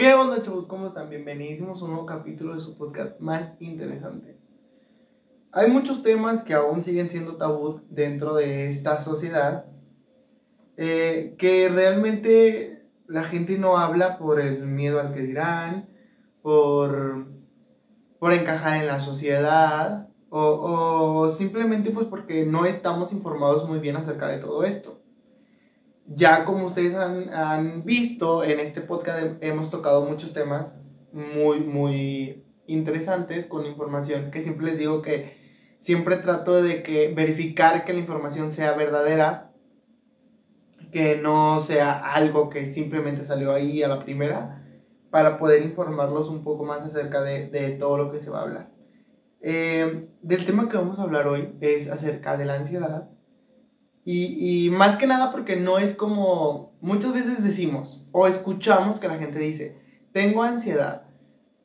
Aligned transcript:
¿Qué 0.00 0.14
onda, 0.14 0.40
chavos? 0.40 0.66
¿Cómo 0.66 0.86
están? 0.86 1.10
Bienvenidos 1.10 1.82
a 1.82 1.84
un 1.84 1.90
nuevo 1.90 2.06
capítulo 2.06 2.54
de 2.54 2.62
su 2.62 2.74
podcast 2.78 3.20
más 3.20 3.50
interesante. 3.60 4.38
Hay 5.52 5.70
muchos 5.70 6.02
temas 6.02 6.42
que 6.42 6.54
aún 6.54 6.82
siguen 6.82 7.10
siendo 7.10 7.36
tabú 7.36 7.82
dentro 7.90 8.34
de 8.34 8.70
esta 8.70 8.98
sociedad 9.00 9.66
eh, 10.78 11.34
que 11.36 11.68
realmente 11.68 12.86
la 13.08 13.24
gente 13.24 13.58
no 13.58 13.76
habla 13.76 14.16
por 14.16 14.40
el 14.40 14.66
miedo 14.66 15.00
al 15.00 15.12
que 15.12 15.20
dirán, 15.20 15.90
por, 16.40 17.26
por 18.18 18.32
encajar 18.32 18.80
en 18.80 18.86
la 18.86 19.02
sociedad 19.02 20.08
o, 20.30 20.40
o 20.40 21.30
simplemente 21.32 21.90
pues 21.90 22.06
porque 22.06 22.46
no 22.46 22.64
estamos 22.64 23.12
informados 23.12 23.68
muy 23.68 23.80
bien 23.80 23.96
acerca 23.96 24.28
de 24.28 24.38
todo 24.38 24.64
esto. 24.64 24.99
Ya 26.12 26.44
como 26.44 26.66
ustedes 26.66 26.92
han, 26.96 27.84
visto, 27.84 28.42
en 28.42 28.58
este 28.58 28.80
podcast 28.80 29.40
hemos 29.40 29.70
tocado 29.70 30.04
muchos 30.04 30.32
temas 30.32 30.72
muy, 31.12 31.60
muy 31.60 32.44
interesantes 32.66 33.46
con 33.46 33.64
información 33.64 34.32
que 34.32 34.42
siempre 34.42 34.66
les 34.66 34.76
digo 34.76 35.02
que 35.02 35.36
siempre 35.78 36.16
trato 36.16 36.60
de 36.62 36.82
que 36.82 37.12
verificar 37.14 37.84
que 37.84 37.92
la 37.92 38.00
información 38.00 38.50
sea 38.50 38.72
verdadera, 38.72 39.52
que 40.90 41.16
no 41.16 41.60
sea 41.60 41.92
algo 41.92 42.50
que 42.50 42.66
simplemente 42.66 43.24
salió 43.24 43.52
ahí 43.52 43.80
a 43.84 43.88
la 43.88 44.00
primera, 44.00 44.64
para 45.10 45.38
poder 45.38 45.62
informarlos 45.62 46.28
un 46.28 46.42
poco 46.42 46.64
más 46.64 46.80
acerca 46.80 47.22
de, 47.22 47.48
de 47.50 47.70
todo 47.70 47.96
lo 47.96 48.10
que 48.10 48.18
se 48.18 48.30
va 48.30 48.40
a 48.40 48.42
hablar. 48.42 48.70
Eh, 49.42 50.08
del 50.22 50.44
tema 50.44 50.68
que 50.68 50.76
vamos 50.76 50.98
a 50.98 51.02
hablar 51.04 51.28
hoy 51.28 51.54
es 51.60 51.88
acerca 51.88 52.36
de 52.36 52.46
la 52.46 52.54
ansiedad 52.54 53.08
y, 54.12 54.70
más 54.70 54.96
que 54.96 55.06
nada 55.06 55.30
porque 55.30 55.56
no 55.56 55.78
es 55.78 55.94
como 55.94 56.72
muchas 56.80 57.12
veces 57.12 57.42
decimos 57.42 58.02
o 58.12 58.26
escuchamos 58.26 58.98
que 58.98 59.08
la 59.08 59.18
gente 59.18 59.38
dice, 59.38 59.76
tengo 60.12 60.42
ansiedad, 60.42 61.02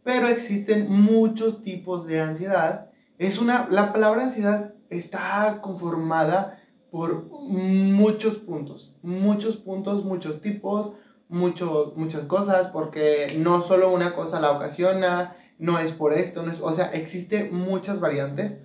pero 0.03 0.27
existen 0.27 0.91
muchos 0.91 1.63
tipos 1.63 2.05
de 2.05 2.21
ansiedad. 2.21 2.91
Es 3.17 3.39
una, 3.39 3.67
la 3.71 3.91
palabra 3.91 4.23
ansiedad 4.23 4.73
está 4.89 5.59
conformada 5.61 6.59
por 6.91 7.25
muchos 7.31 8.35
puntos, 8.35 8.93
muchos 9.01 9.57
puntos, 9.57 10.05
muchos 10.05 10.41
tipos, 10.41 10.91
muchos, 11.27 11.97
muchas 11.97 12.25
cosas, 12.25 12.67
porque 12.67 13.35
no 13.39 13.61
solo 13.61 13.91
una 13.91 14.13
cosa 14.13 14.39
la 14.39 14.51
ocasiona, 14.51 15.35
no 15.57 15.79
es 15.79 15.91
por 15.91 16.13
esto, 16.13 16.43
no 16.43 16.51
es, 16.51 16.61
o 16.61 16.71
sea, 16.73 16.87
existe 16.93 17.49
muchas 17.51 17.99
variantes. 17.99 18.57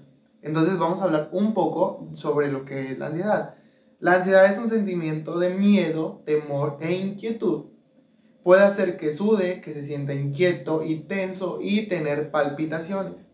Entonces 0.43 0.79
vamos 0.79 1.01
a 1.01 1.05
hablar 1.05 1.29
un 1.33 1.55
poco 1.55 2.09
sobre 2.15 2.51
lo 2.51 2.65
que 2.65 2.93
es 2.93 2.99
la 2.99 3.07
ansiedad. 3.07 3.55
La 4.01 4.15
ansiedad 4.15 4.51
es 4.51 4.59
un 4.59 4.71
sentimiento 4.71 5.39
de 5.39 5.51
miedo, 5.51 6.23
temor 6.25 6.79
e 6.81 6.93
inquietud. 6.93 7.67
Puede 8.43 8.63
hacer 8.63 8.97
que 8.97 9.13
sude, 9.13 9.61
que 9.61 9.75
se 9.75 9.85
sienta 9.85 10.15
inquieto 10.15 10.83
y 10.83 11.01
tenso 11.01 11.59
y 11.61 11.87
tener 11.87 12.31
palpitaciones. 12.31 13.29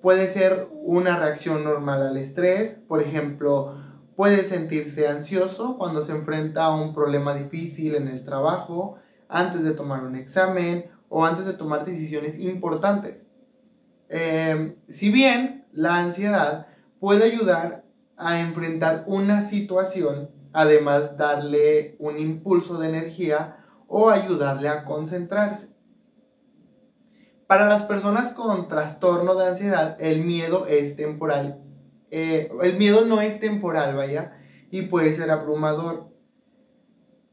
Puede 0.00 0.28
ser 0.28 0.68
una 0.72 1.18
reacción 1.18 1.64
normal 1.64 2.00
al 2.00 2.16
estrés, 2.16 2.76
por 2.88 3.02
ejemplo, 3.02 3.76
puede 4.16 4.44
sentirse 4.44 5.06
ansioso 5.06 5.76
cuando 5.76 6.02
se 6.02 6.12
enfrenta 6.12 6.64
a 6.64 6.74
un 6.74 6.94
problema 6.94 7.34
difícil 7.34 7.94
en 7.94 8.08
el 8.08 8.24
trabajo, 8.24 8.96
antes 9.28 9.62
de 9.62 9.72
tomar 9.72 10.02
un 10.02 10.16
examen 10.16 10.86
o 11.10 11.26
antes 11.26 11.44
de 11.44 11.52
tomar 11.52 11.84
decisiones 11.84 12.38
importantes. 12.38 13.18
Eh, 14.08 14.76
si 14.88 15.10
bien 15.10 15.66
la 15.72 15.98
ansiedad 15.98 16.68
puede 17.00 17.24
ayudar 17.24 17.85
a 18.16 18.40
enfrentar 18.40 19.04
una 19.06 19.42
situación, 19.42 20.30
además 20.52 21.16
darle 21.16 21.96
un 21.98 22.18
impulso 22.18 22.78
de 22.78 22.88
energía 22.88 23.58
o 23.86 24.10
ayudarle 24.10 24.68
a 24.68 24.84
concentrarse. 24.84 25.68
Para 27.46 27.68
las 27.68 27.84
personas 27.84 28.32
con 28.32 28.66
trastorno 28.66 29.36
de 29.36 29.46
ansiedad, 29.46 29.96
el 30.00 30.24
miedo 30.24 30.66
es 30.66 30.96
temporal. 30.96 31.60
Eh, 32.10 32.50
el 32.62 32.76
miedo 32.76 33.04
no 33.04 33.20
es 33.20 33.38
temporal, 33.38 33.94
vaya, 33.94 34.32
y 34.70 34.82
puede 34.82 35.14
ser 35.14 35.30
abrumador. 35.30 36.08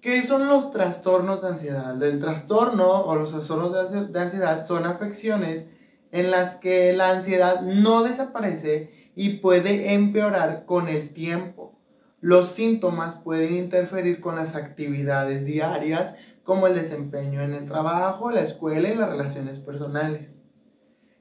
¿Qué 0.01 0.21
son 0.23 0.49
los 0.49 0.71
trastornos 0.71 1.41
de 1.41 1.47
ansiedad? 1.47 2.03
El 2.03 2.19
trastorno 2.19 3.01
o 3.01 3.15
los 3.15 3.31
trastornos 3.31 4.11
de 4.11 4.19
ansiedad 4.19 4.67
son 4.67 4.85
afecciones 4.85 5.65
en 6.11 6.29
las 6.29 6.57
que 6.57 6.93
la 6.93 7.09
ansiedad 7.09 7.61
no 7.61 8.03
desaparece 8.03 9.02
y 9.15 9.37
puede 9.37 9.93
empeorar 9.93 10.65
con 10.65 10.87
el 10.87 11.13
tiempo. 11.13 11.79
Los 12.19 12.53
síntomas 12.53 13.15
pueden 13.15 13.55
interferir 13.55 14.21
con 14.21 14.35
las 14.35 14.55
actividades 14.55 15.45
diarias 15.45 16.15
como 16.43 16.67
el 16.67 16.75
desempeño 16.75 17.41
en 17.41 17.53
el 17.53 17.65
trabajo, 17.65 18.31
la 18.31 18.41
escuela 18.41 18.89
y 18.89 18.95
las 18.95 19.09
relaciones 19.09 19.59
personales. 19.59 20.29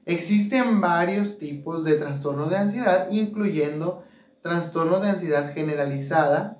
Existen 0.05 0.81
varios 0.81 1.37
tipos 1.37 1.85
de 1.85 1.95
trastorno 1.95 2.47
de 2.47 2.57
ansiedad, 2.57 3.09
incluyendo 3.11 4.03
trastorno 4.41 4.99
de 4.99 5.09
ansiedad 5.09 5.53
generalizada, 5.53 6.59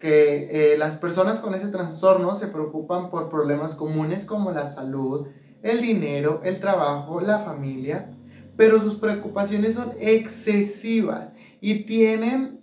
que 0.00 0.72
eh, 0.72 0.78
las 0.78 0.96
personas 0.96 1.40
con 1.40 1.54
ese 1.54 1.68
trastorno 1.68 2.34
se 2.36 2.48
preocupan 2.48 3.10
por 3.10 3.28
problemas 3.28 3.74
comunes 3.74 4.24
como 4.24 4.50
la 4.50 4.70
salud, 4.70 5.28
el 5.62 5.80
dinero, 5.82 6.40
el 6.42 6.58
trabajo, 6.58 7.20
la 7.20 7.40
familia, 7.40 8.10
pero 8.60 8.78
sus 8.78 8.96
preocupaciones 8.96 9.74
son 9.74 9.94
excesivas 9.98 11.32
y 11.62 11.84
tienen 11.84 12.60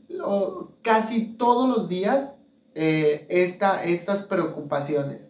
casi 0.84 1.24
todos 1.40 1.68
los 1.68 1.90
días 1.90 2.36
eh, 2.76 3.26
estas 3.30 4.22
preocupaciones. 4.26 5.22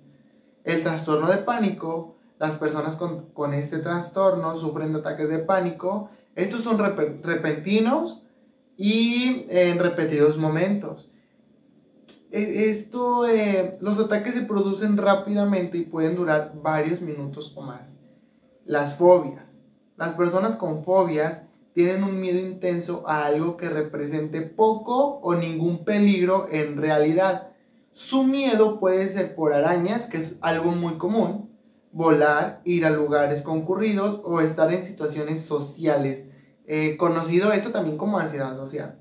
El 0.65 0.83
trastorno 0.83 1.29
de 1.29 1.37
pánico, 1.37 2.17
las 2.37 2.55
personas 2.55 2.97
con, 2.97 3.53
este 3.53 3.77
trastorno 3.77 4.57
sufren 4.57 4.93
ataques 4.93 5.29
de 5.29 5.39
pánico. 5.39 6.09
Estos 6.35 6.63
son 6.63 6.77
repentinos 7.23 8.25
y 8.75 9.45
en 9.47 9.79
repetidos 9.79 10.37
momentos. 10.37 11.09
E, 12.29 12.71
esto, 12.71 13.25
eh, 13.25 13.77
los 13.79 13.97
ataques 13.99 14.33
se 14.33 14.41
producen 14.41 14.97
rápidamente 14.97 15.77
y 15.77 15.85
pueden 15.85 16.17
durar 16.17 16.51
varios 16.61 16.99
minutos 16.99 17.53
o 17.55 17.61
más. 17.61 17.87
Las 18.65 18.95
fobias. 18.95 19.46
Las 19.97 20.13
personas 20.13 20.55
con 20.55 20.83
fobias 20.83 21.41
tienen 21.73 22.03
un 22.03 22.19
miedo 22.19 22.39
intenso 22.39 23.03
a 23.07 23.25
algo 23.25 23.57
que 23.57 23.69
represente 23.69 24.41
poco 24.41 25.19
o 25.21 25.35
ningún 25.35 25.83
peligro 25.83 26.47
en 26.49 26.77
realidad. 26.77 27.47
Su 27.93 28.23
miedo 28.23 28.79
puede 28.79 29.09
ser 29.09 29.33
por 29.33 29.53
arañas, 29.53 30.05
que 30.05 30.17
es 30.17 30.35
algo 30.41 30.71
muy 30.71 30.97
común, 30.97 31.49
volar, 31.91 32.61
ir 32.63 32.85
a 32.85 32.91
lugares 32.91 33.41
concurridos 33.41 34.21
o 34.23 34.39
estar 34.39 34.71
en 34.71 34.85
situaciones 34.85 35.41
sociales. 35.41 36.23
Eh, 36.67 36.95
conocido 36.97 37.51
esto 37.51 37.71
también 37.71 37.97
como 37.97 38.19
ansiedad 38.19 38.55
social. 38.55 38.99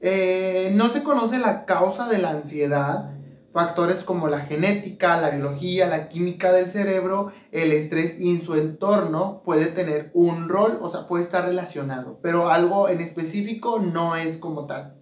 Eh, 0.00 0.70
no 0.74 0.90
se 0.90 1.02
conoce 1.02 1.38
la 1.38 1.64
causa 1.64 2.08
de 2.08 2.18
la 2.18 2.30
ansiedad, 2.30 3.17
Factores 3.58 4.04
como 4.04 4.28
la 4.28 4.42
genética, 4.42 5.20
la 5.20 5.30
biología, 5.30 5.88
la 5.88 6.08
química 6.08 6.52
del 6.52 6.70
cerebro, 6.70 7.32
el 7.50 7.72
estrés 7.72 8.14
y 8.16 8.38
su 8.42 8.54
entorno 8.54 9.42
puede 9.44 9.66
tener 9.66 10.12
un 10.14 10.48
rol, 10.48 10.78
o 10.80 10.88
sea, 10.88 11.08
puede 11.08 11.24
estar 11.24 11.44
relacionado, 11.44 12.20
pero 12.22 12.50
algo 12.50 12.88
en 12.88 13.00
específico 13.00 13.80
no 13.80 14.14
es 14.14 14.36
como 14.36 14.66
tal. 14.66 14.94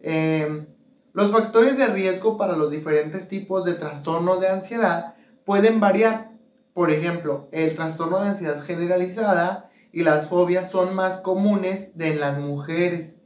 Em, 0.00 0.66
los 1.12 1.32
factores 1.32 1.76
de 1.76 1.88
riesgo 1.88 2.36
para 2.36 2.54
los 2.54 2.70
diferentes 2.70 3.26
tipos 3.26 3.64
de 3.64 3.74
trastornos 3.74 4.38
de 4.40 4.46
ansiedad 4.46 5.14
pueden 5.44 5.80
variar. 5.80 6.30
Por 6.74 6.92
ejemplo, 6.92 7.48
el 7.50 7.74
trastorno 7.74 8.20
de 8.20 8.28
ansiedad 8.28 8.62
generalizada 8.62 9.70
y 9.90 10.04
las 10.04 10.28
fobias 10.28 10.70
son 10.70 10.94
más 10.94 11.16
comunes 11.22 11.98
de 11.98 12.14
las 12.14 12.38
mujeres, 12.38 13.16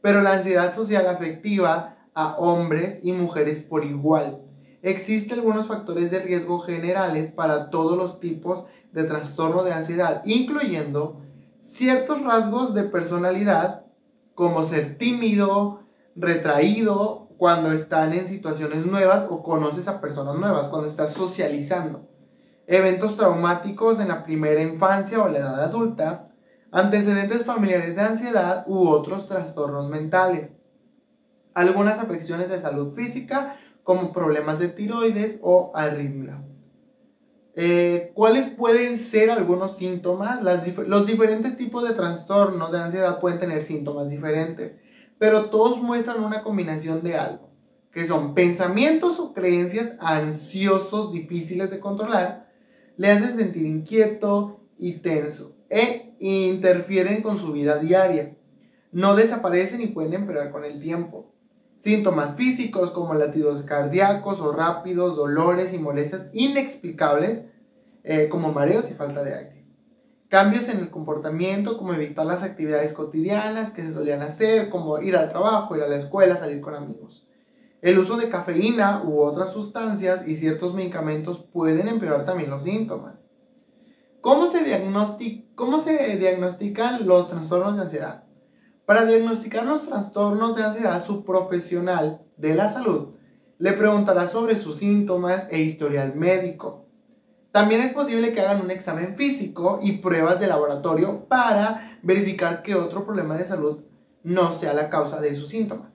pero 0.00 0.22
la 0.22 0.32
ansiedad 0.32 0.74
social 0.74 1.06
afectiva 1.06 1.96
a 2.14 2.36
hombres 2.36 3.00
y 3.02 3.12
mujeres 3.12 3.62
por 3.62 3.84
igual. 3.84 4.42
Existen 4.82 5.38
algunos 5.38 5.68
factores 5.68 6.10
de 6.10 6.20
riesgo 6.20 6.60
generales 6.60 7.30
para 7.30 7.70
todos 7.70 7.96
los 7.96 8.20
tipos 8.20 8.64
de 8.92 9.04
trastorno 9.04 9.64
de 9.64 9.72
ansiedad, 9.72 10.22
incluyendo 10.24 11.20
ciertos 11.60 12.22
rasgos 12.22 12.74
de 12.74 12.84
personalidad, 12.84 13.86
como 14.34 14.64
ser 14.64 14.98
tímido, 14.98 15.82
retraído, 16.16 17.28
cuando 17.42 17.72
están 17.72 18.12
en 18.12 18.28
situaciones 18.28 18.86
nuevas 18.86 19.26
o 19.28 19.42
conoces 19.42 19.88
a 19.88 20.00
personas 20.00 20.36
nuevas, 20.36 20.68
cuando 20.68 20.86
estás 20.86 21.12
socializando. 21.12 22.08
Eventos 22.68 23.16
traumáticos 23.16 23.98
en 23.98 24.08
la 24.08 24.22
primera 24.22 24.62
infancia 24.62 25.20
o 25.20 25.28
la 25.28 25.38
edad 25.38 25.64
adulta, 25.64 26.28
antecedentes 26.70 27.44
familiares 27.44 27.96
de 27.96 28.02
ansiedad 28.02 28.64
u 28.68 28.86
otros 28.86 29.26
trastornos 29.26 29.88
mentales 29.88 30.50
algunas 31.54 31.98
afecciones 31.98 32.48
de 32.48 32.60
salud 32.60 32.94
física 32.94 33.56
como 33.82 34.12
problemas 34.12 34.58
de 34.58 34.68
tiroides 34.68 35.38
o 35.42 35.72
arritmia. 35.74 36.42
Eh, 37.54 38.12
¿Cuáles 38.14 38.48
pueden 38.48 38.98
ser 38.98 39.30
algunos 39.30 39.76
síntomas? 39.76 40.40
los 40.42 41.06
diferentes 41.06 41.56
tipos 41.56 41.86
de 41.86 41.94
trastornos 41.94 42.72
de 42.72 42.78
ansiedad 42.78 43.20
pueden 43.20 43.38
tener 43.38 43.62
síntomas 43.62 44.08
diferentes, 44.08 44.72
pero 45.18 45.50
todos 45.50 45.80
muestran 45.82 46.24
una 46.24 46.42
combinación 46.42 47.02
de 47.02 47.16
algo, 47.16 47.50
que 47.92 48.06
son 48.06 48.34
pensamientos 48.34 49.20
o 49.20 49.34
creencias 49.34 49.94
ansiosos 50.00 51.12
difíciles 51.12 51.70
de 51.70 51.78
controlar, 51.78 52.50
le 52.96 53.10
hacen 53.10 53.36
sentir 53.36 53.66
inquieto 53.66 54.60
y 54.78 54.94
tenso 54.94 55.54
e 55.68 56.14
interfieren 56.18 57.22
con 57.22 57.38
su 57.38 57.52
vida 57.52 57.78
diaria. 57.78 58.34
No 58.92 59.14
desaparecen 59.14 59.80
y 59.80 59.88
pueden 59.88 60.14
empeorar 60.14 60.50
con 60.50 60.64
el 60.64 60.78
tiempo. 60.78 61.32
Síntomas 61.82 62.36
físicos 62.36 62.92
como 62.92 63.14
latidos 63.14 63.64
cardíacos 63.64 64.40
o 64.40 64.52
rápidos, 64.52 65.16
dolores 65.16 65.72
y 65.72 65.80
molestias 65.80 66.28
inexplicables 66.32 67.42
eh, 68.04 68.28
como 68.28 68.52
mareos 68.52 68.88
y 68.88 68.94
falta 68.94 69.24
de 69.24 69.34
aire. 69.34 69.66
Cambios 70.28 70.68
en 70.68 70.78
el 70.78 70.90
comportamiento 70.90 71.76
como 71.76 71.92
evitar 71.92 72.24
las 72.24 72.44
actividades 72.44 72.92
cotidianas 72.92 73.72
que 73.72 73.82
se 73.82 73.92
solían 73.92 74.22
hacer, 74.22 74.70
como 74.70 75.00
ir 75.00 75.16
al 75.16 75.30
trabajo, 75.30 75.74
ir 75.74 75.82
a 75.82 75.88
la 75.88 75.96
escuela, 75.96 76.36
salir 76.36 76.60
con 76.60 76.76
amigos. 76.76 77.26
El 77.80 77.98
uso 77.98 78.16
de 78.16 78.28
cafeína 78.28 79.02
u 79.04 79.20
otras 79.20 79.52
sustancias 79.52 80.28
y 80.28 80.36
ciertos 80.36 80.74
medicamentos 80.74 81.44
pueden 81.52 81.88
empeorar 81.88 82.24
también 82.24 82.50
los 82.50 82.62
síntomas. 82.62 83.26
¿Cómo 84.20 84.48
se, 84.48 84.60
¿Cómo 85.56 85.80
se 85.80 86.16
diagnostican 86.16 87.08
los 87.08 87.26
trastornos 87.26 87.74
de 87.74 87.82
ansiedad? 87.82 88.22
Para 88.84 89.04
diagnosticar 89.04 89.64
los 89.64 89.86
trastornos 89.86 90.56
de 90.56 90.64
ansiedad, 90.64 91.04
su 91.04 91.24
profesional 91.24 92.22
de 92.36 92.54
la 92.54 92.68
salud 92.68 93.14
le 93.58 93.72
preguntará 93.74 94.26
sobre 94.26 94.56
sus 94.56 94.78
síntomas 94.78 95.44
e 95.50 95.60
historial 95.60 96.16
médico. 96.16 96.86
También 97.52 97.82
es 97.82 97.92
posible 97.92 98.32
que 98.32 98.40
hagan 98.40 98.62
un 98.62 98.72
examen 98.72 99.14
físico 99.14 99.78
y 99.80 99.98
pruebas 99.98 100.40
de 100.40 100.48
laboratorio 100.48 101.26
para 101.28 101.98
verificar 102.02 102.62
que 102.62 102.74
otro 102.74 103.04
problema 103.04 103.36
de 103.36 103.44
salud 103.44 103.84
no 104.24 104.58
sea 104.58 104.72
la 104.72 104.90
causa 104.90 105.20
de 105.20 105.36
sus 105.36 105.50
síntomas. 105.50 105.92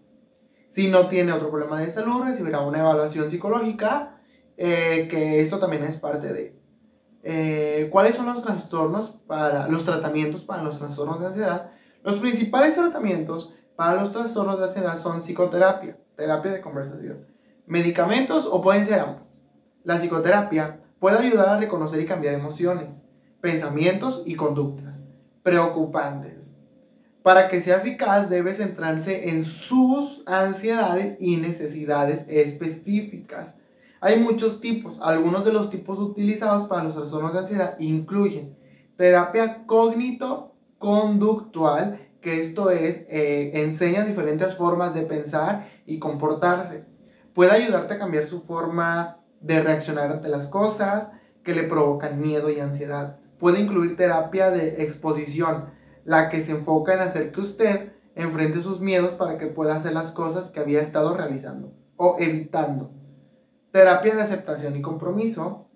Si 0.70 0.88
no 0.88 1.08
tiene 1.08 1.34
otro 1.34 1.50
problema 1.50 1.82
de 1.82 1.92
salud, 1.92 2.24
recibirá 2.24 2.62
una 2.62 2.80
evaluación 2.80 3.30
psicológica, 3.30 4.22
eh, 4.56 5.08
que 5.10 5.42
esto 5.42 5.60
también 5.60 5.84
es 5.84 6.00
parte 6.00 6.32
de. 6.32 6.58
Eh, 7.24 7.90
¿Cuáles 7.92 8.16
son 8.16 8.28
los 8.28 8.44
trastornos 8.44 9.10
para 9.28 9.68
los 9.68 9.84
tratamientos 9.84 10.44
para 10.44 10.64
los 10.64 10.78
trastornos 10.78 11.20
de 11.20 11.26
ansiedad? 11.26 11.72
Los 12.08 12.22
principales 12.22 12.74
tratamientos 12.74 13.54
para 13.76 14.02
los 14.02 14.14
trastornos 14.14 14.58
de 14.58 14.68
ansiedad 14.68 14.98
son 14.98 15.24
psicoterapia, 15.24 15.98
terapia 16.16 16.54
de 16.54 16.62
conversación, 16.62 17.28
medicamentos 17.66 18.48
o 18.50 18.62
pueden 18.62 18.86
ser 18.86 19.02
ambos. 19.02 19.24
La 19.84 20.00
psicoterapia 20.00 20.80
puede 21.00 21.18
ayudar 21.18 21.50
a 21.50 21.60
reconocer 21.60 22.00
y 22.00 22.06
cambiar 22.06 22.34
emociones, 22.34 23.04
pensamientos 23.42 24.24
y 24.26 24.36
conductas 24.36 25.04
preocupantes 25.44 26.56
para 27.24 27.50
que 27.50 27.60
sea 27.60 27.80
eficaz 27.80 28.30
debe 28.30 28.54
centrarse 28.54 29.28
en 29.28 29.44
sus 29.44 30.24
ansiedades 30.26 31.18
y 31.20 31.36
necesidades 31.36 32.24
específicas. 32.30 33.54
Hay 34.00 34.18
muchos 34.22 34.62
tipos. 34.62 34.98
Algunos 35.02 35.44
de 35.44 35.52
los 35.52 35.70
tipos 35.70 36.00
utilizados 36.00 36.70
para 36.70 36.86
los 36.86 36.96
trastornos 36.96 37.34
de 37.34 37.40
ansiedad 37.40 37.78
incluyen 37.80 38.56
terapia 38.96 39.66
cognito-conductual, 40.80 42.00
que 42.22 42.42
esto 42.42 42.72
es, 42.72 43.06
eh, 43.10 43.52
enseña 43.54 44.04
diferentes 44.04 44.56
formas 44.56 44.94
de 44.94 45.04
pensar 45.04 45.68
y 45.86 46.00
comportarse. 46.00 46.86
Puede 47.34 47.52
ayudarte 47.52 47.96
a 47.96 48.00
cambiar 48.00 48.26
su 48.26 48.42
forma 48.42 49.20
de 49.40 49.62
reaccionar 49.62 50.12
ante 50.12 50.30
las 50.30 50.48
cosas 50.48 51.10
que 51.44 51.54
le 51.54 51.64
provocan 51.64 52.20
miedo 52.20 52.50
y 52.50 52.60
ansiedad. 52.60 53.18
Puede 53.40 53.60
incluir 53.60 53.96
terapia 53.96 54.50
de 54.50 54.84
exposición, 54.84 55.66
la 56.04 56.30
que 56.30 56.42
se 56.42 56.54
enfoca 56.54 56.94
en 56.94 57.02
hacer 57.02 57.32
que 57.32 57.42
usted 57.42 57.92
enfrente 58.16 58.62
sus 58.62 58.82
miedos 58.82 59.14
para 59.14 59.38
que 59.38 59.48
pueda 59.48 59.76
hacer 59.76 59.94
las 59.94 60.12
cosas 60.12 60.50
que 60.50 60.60
había 60.60 60.82
estado 60.82 61.16
realizando 61.16 61.72
o 61.98 62.16
evitando. 62.20 62.92
Terapia 63.72 64.16
de 64.16 64.24
aceptación 64.24 64.76
y 64.76 64.82
compromiso 64.82 65.68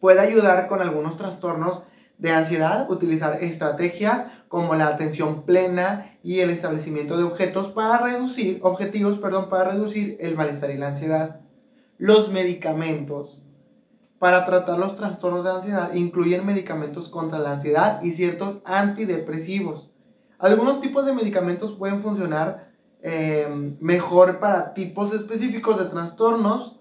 puede 0.00 0.20
ayudar 0.20 0.68
con 0.68 0.82
algunos 0.82 1.16
trastornos 1.16 1.82
de 2.18 2.30
ansiedad, 2.32 2.90
utilizar 2.90 3.42
estrategias 3.42 4.26
como 4.48 4.74
la 4.74 4.88
atención 4.88 5.42
plena 5.42 6.16
y 6.22 6.40
el 6.40 6.50
establecimiento 6.50 7.16
de 7.16 7.24
objetos 7.24 7.68
para 7.68 7.98
reducir, 7.98 8.60
objetivos 8.62 9.18
perdón, 9.18 9.48
para 9.48 9.72
reducir 9.72 10.16
el 10.20 10.36
malestar 10.36 10.70
y 10.70 10.78
la 10.78 10.88
ansiedad. 10.88 11.40
Los 11.98 12.30
medicamentos 12.30 13.42
para 14.18 14.44
tratar 14.46 14.78
los 14.78 14.96
trastornos 14.96 15.44
de 15.44 15.50
ansiedad 15.50 15.94
incluyen 15.94 16.46
medicamentos 16.46 17.08
contra 17.08 17.38
la 17.38 17.52
ansiedad 17.52 18.02
y 18.02 18.12
ciertos 18.12 18.58
antidepresivos. 18.64 19.90
Algunos 20.38 20.80
tipos 20.80 21.04
de 21.06 21.12
medicamentos 21.12 21.74
pueden 21.74 22.00
funcionar 22.00 22.70
eh, 23.02 23.46
mejor 23.80 24.38
para 24.38 24.74
tipos 24.74 25.12
específicos 25.12 25.78
de 25.78 25.86
trastornos. 25.86 26.80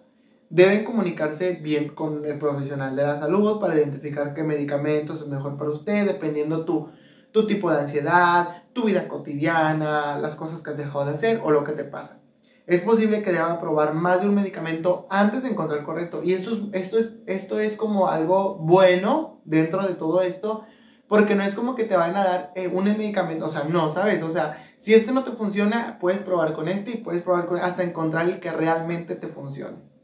Deben 0.55 0.85
comunicarse 0.85 1.51
bien 1.51 1.89
con 1.89 2.23
el 2.23 2.37
profesional 2.39 2.95
de 2.95 3.03
la 3.03 3.17
salud 3.17 3.59
para 3.59 3.75
identificar 3.75 4.33
qué 4.33 4.41
medicamentos 4.41 5.19
es 5.19 5.27
mejor 5.27 5.57
para 5.57 5.71
usted, 5.71 6.05
dependiendo 6.05 6.63
tu, 6.63 6.87
tu 7.31 7.45
tipo 7.45 7.69
de 7.69 7.79
ansiedad, 7.79 8.63
tu 8.71 8.85
vida 8.85 9.09
cotidiana, 9.09 10.17
las 10.17 10.37
cosas 10.37 10.61
que 10.61 10.69
has 10.69 10.77
dejado 10.77 11.07
de 11.07 11.11
hacer 11.11 11.41
o 11.43 11.51
lo 11.51 11.65
que 11.65 11.73
te 11.73 11.83
pasa 11.83 12.21
es 12.67 12.81
posible 12.83 13.21
que 13.21 13.33
deba 13.33 13.59
probar 13.59 13.93
más 13.95 14.21
de 14.21 14.29
un 14.29 14.35
medicamento 14.35 15.07
antes 15.09 15.43
de 15.43 15.49
encontrar 15.49 15.79
el 15.79 15.85
correcto. 15.85 16.23
Y 16.23 16.31
esto 16.31 16.51
es, 16.53 16.59
esto, 16.71 16.99
es, 16.99 17.11
esto 17.25 17.59
es 17.59 17.75
como 17.75 18.07
algo 18.07 18.55
bueno 18.55 19.41
dentro 19.43 19.85
de 19.85 19.95
todo 19.95 20.21
esto, 20.21 20.63
porque 21.09 21.35
no 21.35 21.43
es 21.43 21.53
como 21.53 21.75
que 21.75 21.83
te 21.83 21.97
van 21.97 22.15
a 22.15 22.23
dar 22.23 22.51
eh, 22.55 22.69
un 22.69 22.85
medicamento, 22.85 23.47
o 23.47 23.49
sea, 23.49 23.65
no, 23.65 23.91
¿sabes? 23.91 24.23
O 24.23 24.31
sea, 24.31 24.63
si 24.77 24.93
este 24.93 25.11
no 25.11 25.25
te 25.25 25.31
funciona, 25.31 25.97
puedes 25.99 26.21
probar 26.21 26.53
con 26.53 26.69
este 26.69 26.91
y 26.91 26.97
puedes 26.97 27.23
probar 27.23 27.45
con 27.45 27.57
hasta 27.57 27.83
encontrar 27.83 28.29
el 28.29 28.39
que 28.39 28.53
realmente 28.53 29.15
te 29.15 29.27
funcione. 29.27 29.94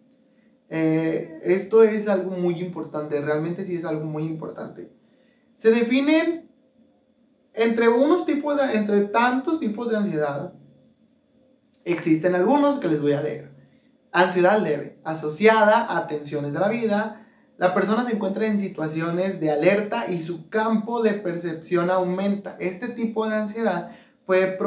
Eh, 0.72 1.40
esto 1.44 1.84
es 1.84 2.08
algo 2.08 2.32
muy 2.32 2.60
importante, 2.60 3.22
realmente 3.22 3.66
sí 3.66 3.76
es 3.76 3.86
algo 3.86 4.06
muy 4.06 4.24
importante. 4.24 4.90
Se 5.58 5.70
definen 5.70 6.50
entre 7.54 7.90
unos 7.90 8.26
tipos 8.26 8.58
de, 8.58 8.74
entre 8.74 9.02
tantos 9.02 9.60
tipos 9.60 9.92
de 9.92 9.98
ansiedad, 9.98 10.54
Existen 11.84 12.36
algunos 12.36 12.80
que 12.80 12.88
les 12.88 13.02
voy 13.02 13.14
a 13.14 13.22
leer. 13.22 13.50
Ansiedad 14.12 14.60
leve, 14.60 15.00
asociada 15.04 15.98
a 15.98 16.06
tensiones 16.08 16.54
de 16.54 16.60
la 16.60 16.70
vida. 16.70 17.26
La 17.58 17.74
persona 17.74 18.06
se 18.06 18.14
encuentra 18.14 18.46
en 18.46 18.60
situaciones 18.60 19.40
de 19.40 19.52
alerta 19.52 20.12
y 20.12 20.22
su 20.22 20.50
campo 20.50 21.02
de 21.02 21.14
percepción 21.14 21.90
aumenta. 21.90 22.56
Este 22.60 22.90
tipo 22.90 23.28
de 23.28 23.36
ansiedad 23.36 23.92
puede 24.26 24.58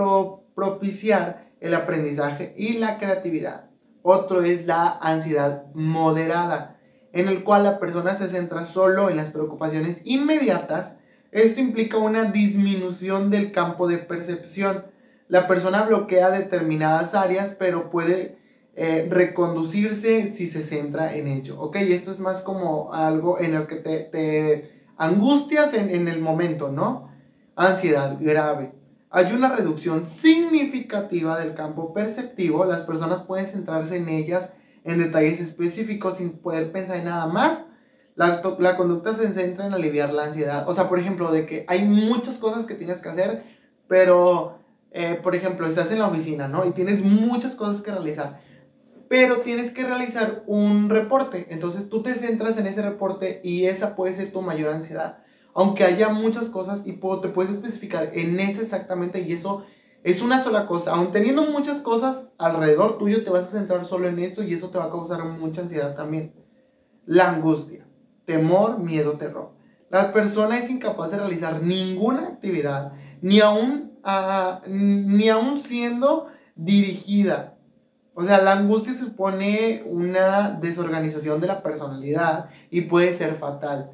propiciar 0.54 1.50
el 1.60 1.74
aprendizaje 1.74 2.54
y 2.56 2.74
la 2.74 2.98
creatividad. 2.98 3.70
Otro 4.06 4.42
es 4.42 4.66
la 4.66 4.98
ansiedad 5.00 5.64
moderada, 5.72 6.76
en 7.14 7.28
el 7.28 7.42
cual 7.42 7.64
la 7.64 7.80
persona 7.80 8.18
se 8.18 8.28
centra 8.28 8.66
solo 8.66 9.08
en 9.08 9.16
las 9.16 9.30
preocupaciones 9.30 10.02
inmediatas. 10.04 10.96
Esto 11.32 11.60
implica 11.60 11.96
una 11.96 12.24
disminución 12.24 13.30
del 13.30 13.50
campo 13.50 13.88
de 13.88 13.96
percepción 13.96 14.84
la 15.28 15.48
persona 15.48 15.84
bloquea 15.84 16.30
determinadas 16.30 17.14
áreas, 17.14 17.56
pero 17.58 17.90
puede 17.90 18.36
eh, 18.76 19.08
reconducirse 19.10 20.28
si 20.28 20.48
se 20.48 20.62
centra 20.62 21.14
en 21.14 21.26
ello. 21.26 21.58
¿Ok? 21.58 21.76
Esto 21.76 22.12
es 22.12 22.18
más 22.18 22.42
como 22.42 22.92
algo 22.92 23.40
en 23.40 23.54
el 23.54 23.66
que 23.66 23.76
te, 23.76 24.70
angustias 24.98 25.72
en, 25.72 25.88
en 25.88 26.08
el 26.08 26.20
momento, 26.20 26.70
¿no? 26.70 27.08
Ansiedad 27.56 28.18
grave. 28.20 28.72
Hay 29.14 29.32
una 29.32 29.54
reducción 29.54 30.02
significativa 30.02 31.38
del 31.38 31.54
campo 31.54 31.94
perceptivo. 31.94 32.64
Las 32.64 32.82
personas 32.82 33.22
pueden 33.22 33.46
centrarse 33.46 33.96
en 33.96 34.08
ellas 34.08 34.50
en 34.82 34.98
detalles 34.98 35.38
específicos 35.38 36.16
sin 36.16 36.38
poder 36.38 36.72
pensar 36.72 36.96
en 36.96 37.04
nada 37.04 37.28
más. 37.28 37.60
La, 38.16 38.42
conducta 38.76 39.14
se 39.14 39.32
centra 39.32 39.68
en 39.68 39.72
aliviar 39.72 40.12
la 40.12 40.24
ansiedad. 40.24 40.68
O 40.68 40.74
sea, 40.74 40.88
por 40.88 40.98
ejemplo, 40.98 41.30
de 41.30 41.46
que 41.46 41.64
hay 41.68 41.84
muchas 41.84 42.38
cosas 42.38 42.66
que 42.66 42.74
tienes 42.74 43.00
que 43.00 43.08
hacer, 43.08 43.44
pero 43.86 44.58
eh, 44.90 45.20
por 45.22 45.36
ejemplo, 45.36 45.68
estás 45.68 45.92
en 45.92 46.00
la 46.00 46.08
oficina, 46.08 46.48
¿no? 46.48 46.66
Y 46.66 46.72
tienes 46.72 47.00
muchas 47.00 47.54
cosas 47.54 47.82
que 47.82 47.92
realizar, 47.92 48.40
pero 49.08 49.42
tienes 49.42 49.70
que 49.70 49.84
realizar 49.84 50.42
un 50.48 50.90
reporte. 50.90 51.46
Entonces 51.50 51.88
tú 51.88 52.02
te 52.02 52.16
centras 52.16 52.58
en 52.58 52.66
ese 52.66 52.82
reporte 52.82 53.40
y 53.44 53.66
esa 53.66 53.94
puede 53.94 54.14
ser 54.14 54.32
tu 54.32 54.42
mayor 54.42 54.74
ansiedad. 54.74 55.23
Aunque 55.54 55.84
haya 55.84 56.08
muchas 56.08 56.48
cosas 56.48 56.82
y 56.84 56.92
te 56.92 57.28
puedes 57.28 57.52
especificar 57.52 58.10
en 58.12 58.40
ese 58.40 58.62
exactamente 58.62 59.20
y 59.20 59.32
eso 59.32 59.64
es 60.02 60.20
una 60.20 60.42
sola 60.42 60.66
cosa. 60.66 60.92
Aun 60.92 61.12
teniendo 61.12 61.46
muchas 61.46 61.78
cosas 61.78 62.30
alrededor 62.38 62.98
tuyo, 62.98 63.24
te 63.24 63.30
vas 63.30 63.44
a 63.44 63.58
centrar 63.58 63.86
solo 63.86 64.08
en 64.08 64.18
eso 64.18 64.42
y 64.42 64.52
eso 64.52 64.70
te 64.70 64.78
va 64.78 64.84
a 64.84 64.90
causar 64.90 65.24
mucha 65.24 65.62
ansiedad 65.62 65.94
también. 65.94 66.32
La 67.06 67.30
angustia, 67.30 67.86
temor, 68.24 68.78
miedo, 68.78 69.12
terror. 69.12 69.52
La 69.90 70.12
persona 70.12 70.58
es 70.58 70.68
incapaz 70.70 71.10
de 71.12 71.18
realizar 71.18 71.62
ninguna 71.62 72.26
actividad, 72.26 72.92
ni 73.22 73.40
aún 73.40 73.92
ni 74.66 75.28
aún 75.28 75.62
siendo 75.62 76.26
dirigida. 76.54 77.54
O 78.14 78.24
sea, 78.24 78.42
la 78.42 78.52
angustia 78.52 78.94
supone 78.94 79.82
una 79.86 80.50
desorganización 80.50 81.40
de 81.40 81.46
la 81.46 81.62
personalidad 81.62 82.50
y 82.70 82.82
puede 82.82 83.12
ser 83.14 83.36
fatal, 83.36 83.90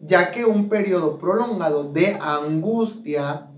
ya 0.00 0.30
que 0.30 0.44
un 0.44 0.68
periodo 0.68 1.18
prolongado 1.18 1.92
de 1.92 2.18
angustia 2.20 3.48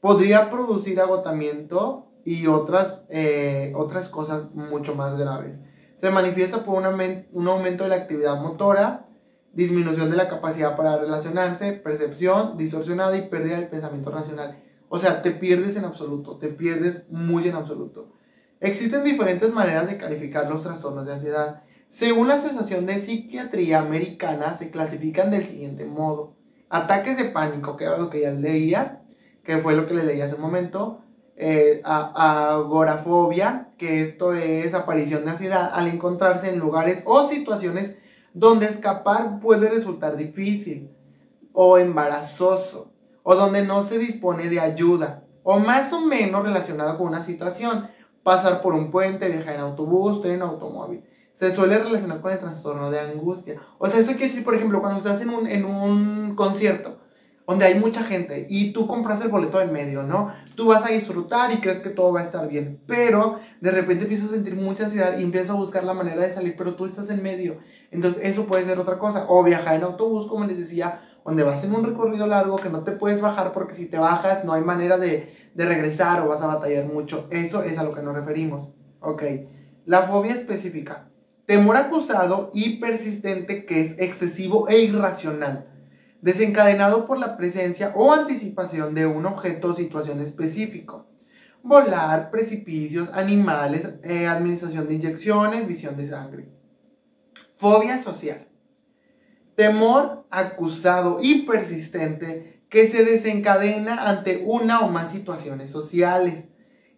podría 0.00 0.50
producir 0.50 1.00
agotamiento 1.00 2.06
y 2.24 2.46
otras, 2.46 3.04
eh, 3.08 3.72
otras 3.76 4.08
cosas 4.08 4.54
mucho 4.54 4.94
más 4.94 5.18
graves. 5.18 5.62
Se 5.98 6.10
manifiesta 6.10 6.64
por 6.64 6.82
un, 6.82 7.24
un 7.32 7.48
aumento 7.48 7.84
de 7.84 7.90
la 7.90 7.96
actividad 7.96 8.40
motora, 8.40 9.06
disminución 9.52 10.10
de 10.10 10.16
la 10.16 10.28
capacidad 10.28 10.76
para 10.76 10.98
relacionarse, 10.98 11.72
percepción 11.72 12.56
distorsionada 12.56 13.16
y 13.16 13.28
pérdida 13.28 13.56
del 13.56 13.68
pensamiento 13.68 14.10
racional. 14.10 14.58
O 14.88 14.98
sea, 14.98 15.22
te 15.22 15.30
pierdes 15.30 15.76
en 15.76 15.84
absoluto, 15.84 16.36
te 16.36 16.48
pierdes 16.48 17.02
muy 17.10 17.48
en 17.48 17.56
absoluto. 17.56 18.08
Existen 18.60 19.04
diferentes 19.04 19.52
maneras 19.52 19.86
de 19.88 19.96
calificar 19.96 20.48
los 20.48 20.62
trastornos 20.62 21.06
de 21.06 21.14
ansiedad. 21.14 21.62
Según 21.90 22.28
la 22.28 22.34
Asociación 22.36 22.86
de 22.86 23.00
Psiquiatría 23.00 23.80
Americana, 23.80 24.54
se 24.54 24.70
clasifican 24.70 25.30
del 25.30 25.44
siguiente 25.44 25.84
modo. 25.84 26.34
Ataques 26.68 27.16
de 27.16 27.24
pánico, 27.24 27.76
que 27.76 27.84
era 27.84 27.98
lo 27.98 28.10
que 28.10 28.20
ya 28.20 28.30
leía, 28.30 29.02
que 29.42 29.58
fue 29.58 29.74
lo 29.74 29.86
que 29.86 29.94
le 29.94 30.04
leí 30.04 30.20
hace 30.20 30.36
un 30.36 30.40
momento. 30.40 31.00
Eh, 31.36 31.80
agorafobia, 31.84 33.70
que 33.76 34.02
esto 34.02 34.34
es 34.34 34.72
aparición 34.74 35.24
de 35.24 35.32
ansiedad 35.32 35.70
al 35.72 35.88
encontrarse 35.88 36.48
en 36.50 36.58
lugares 36.58 37.02
o 37.06 37.26
situaciones 37.26 37.96
donde 38.34 38.66
escapar 38.66 39.40
puede 39.40 39.68
resultar 39.68 40.16
difícil 40.16 40.90
o 41.52 41.78
embarazoso, 41.78 42.92
o 43.22 43.34
donde 43.34 43.64
no 43.64 43.82
se 43.84 43.98
dispone 43.98 44.48
de 44.48 44.60
ayuda, 44.60 45.24
o 45.42 45.58
más 45.58 45.92
o 45.92 46.00
menos 46.00 46.44
relacionado 46.44 46.96
con 46.96 47.08
una 47.08 47.24
situación, 47.24 47.88
pasar 48.22 48.60
por 48.62 48.74
un 48.74 48.90
puente, 48.90 49.28
viajar 49.28 49.54
en 49.54 49.60
autobús, 49.62 50.20
tren, 50.22 50.42
automóvil. 50.42 51.02
Se 51.40 51.52
suele 51.52 51.78
relacionar 51.78 52.20
con 52.20 52.32
el 52.32 52.38
trastorno 52.38 52.90
de 52.90 53.00
angustia. 53.00 53.60
O 53.78 53.86
sea, 53.88 54.00
eso 54.00 54.12
quiere 54.12 54.28
decir, 54.28 54.44
por 54.44 54.54
ejemplo, 54.54 54.80
cuando 54.80 54.98
estás 54.98 55.20
en 55.22 55.30
un, 55.30 55.46
en 55.46 55.64
un 55.64 56.36
concierto, 56.36 56.98
donde 57.50 57.64
hay 57.64 57.80
mucha 57.80 58.04
gente 58.04 58.46
y 58.48 58.72
tú 58.72 58.86
compras 58.86 59.20
el 59.22 59.28
boleto 59.28 59.60
en 59.60 59.72
medio, 59.72 60.04
¿no? 60.04 60.32
Tú 60.54 60.66
vas 60.66 60.84
a 60.84 60.92
disfrutar 60.92 61.50
y 61.50 61.56
crees 61.56 61.80
que 61.80 61.90
todo 61.90 62.12
va 62.12 62.20
a 62.20 62.22
estar 62.22 62.46
bien, 62.46 62.80
pero 62.86 63.40
de 63.60 63.72
repente 63.72 64.04
empiezas 64.04 64.28
a 64.28 64.34
sentir 64.34 64.54
mucha 64.54 64.84
ansiedad 64.84 65.18
y 65.18 65.24
empiezas 65.24 65.50
a 65.50 65.54
buscar 65.54 65.82
la 65.82 65.92
manera 65.92 66.22
de 66.22 66.30
salir, 66.30 66.54
pero 66.56 66.76
tú 66.76 66.86
estás 66.86 67.10
en 67.10 67.22
medio. 67.22 67.58
Entonces 67.90 68.20
eso 68.22 68.46
puede 68.46 68.64
ser 68.66 68.78
otra 68.78 68.98
cosa. 68.98 69.24
O 69.28 69.42
viajar 69.42 69.74
en 69.74 69.82
autobús, 69.82 70.28
como 70.28 70.44
les 70.44 70.58
decía, 70.58 71.00
donde 71.24 71.42
vas 71.42 71.64
en 71.64 71.74
un 71.74 71.84
recorrido 71.84 72.26
largo 72.28 72.56
que 72.56 72.68
no 72.68 72.84
te 72.84 72.92
puedes 72.92 73.20
bajar 73.20 73.52
porque 73.52 73.74
si 73.74 73.86
te 73.86 73.98
bajas 73.98 74.44
no 74.44 74.52
hay 74.52 74.62
manera 74.62 74.96
de, 74.96 75.34
de 75.54 75.66
regresar 75.66 76.20
o 76.20 76.28
vas 76.28 76.42
a 76.42 76.46
batallar 76.46 76.84
mucho. 76.84 77.26
Eso 77.30 77.64
es 77.64 77.78
a 77.78 77.82
lo 77.82 77.92
que 77.94 78.02
nos 78.02 78.14
referimos. 78.14 78.70
Ok. 79.00 79.24
La 79.86 80.02
fobia 80.02 80.34
específica. 80.34 81.10
Temor 81.50 81.76
acusado 81.76 82.52
y 82.54 82.78
persistente 82.78 83.66
que 83.66 83.80
es 83.80 83.98
excesivo 83.98 84.68
e 84.68 84.82
irracional 84.82 85.66
desencadenado 86.22 87.08
por 87.08 87.18
la 87.18 87.36
presencia 87.36 87.92
o 87.96 88.12
anticipación 88.12 88.94
de 88.94 89.06
un 89.06 89.26
objeto 89.26 89.72
o 89.72 89.74
situación 89.74 90.20
específico. 90.20 91.08
Volar, 91.64 92.30
precipicios, 92.30 93.10
animales, 93.12 93.88
eh, 94.04 94.28
administración 94.28 94.86
de 94.86 94.94
inyecciones, 94.94 95.66
visión 95.66 95.96
de 95.96 96.08
sangre. 96.08 96.48
Fobia 97.56 97.98
social. 97.98 98.46
Temor 99.56 100.26
acusado 100.30 101.18
y 101.20 101.42
persistente 101.46 102.62
que 102.70 102.86
se 102.86 103.04
desencadena 103.04 104.08
ante 104.08 104.44
una 104.46 104.82
o 104.82 104.88
más 104.88 105.10
situaciones 105.10 105.68
sociales. 105.68 106.44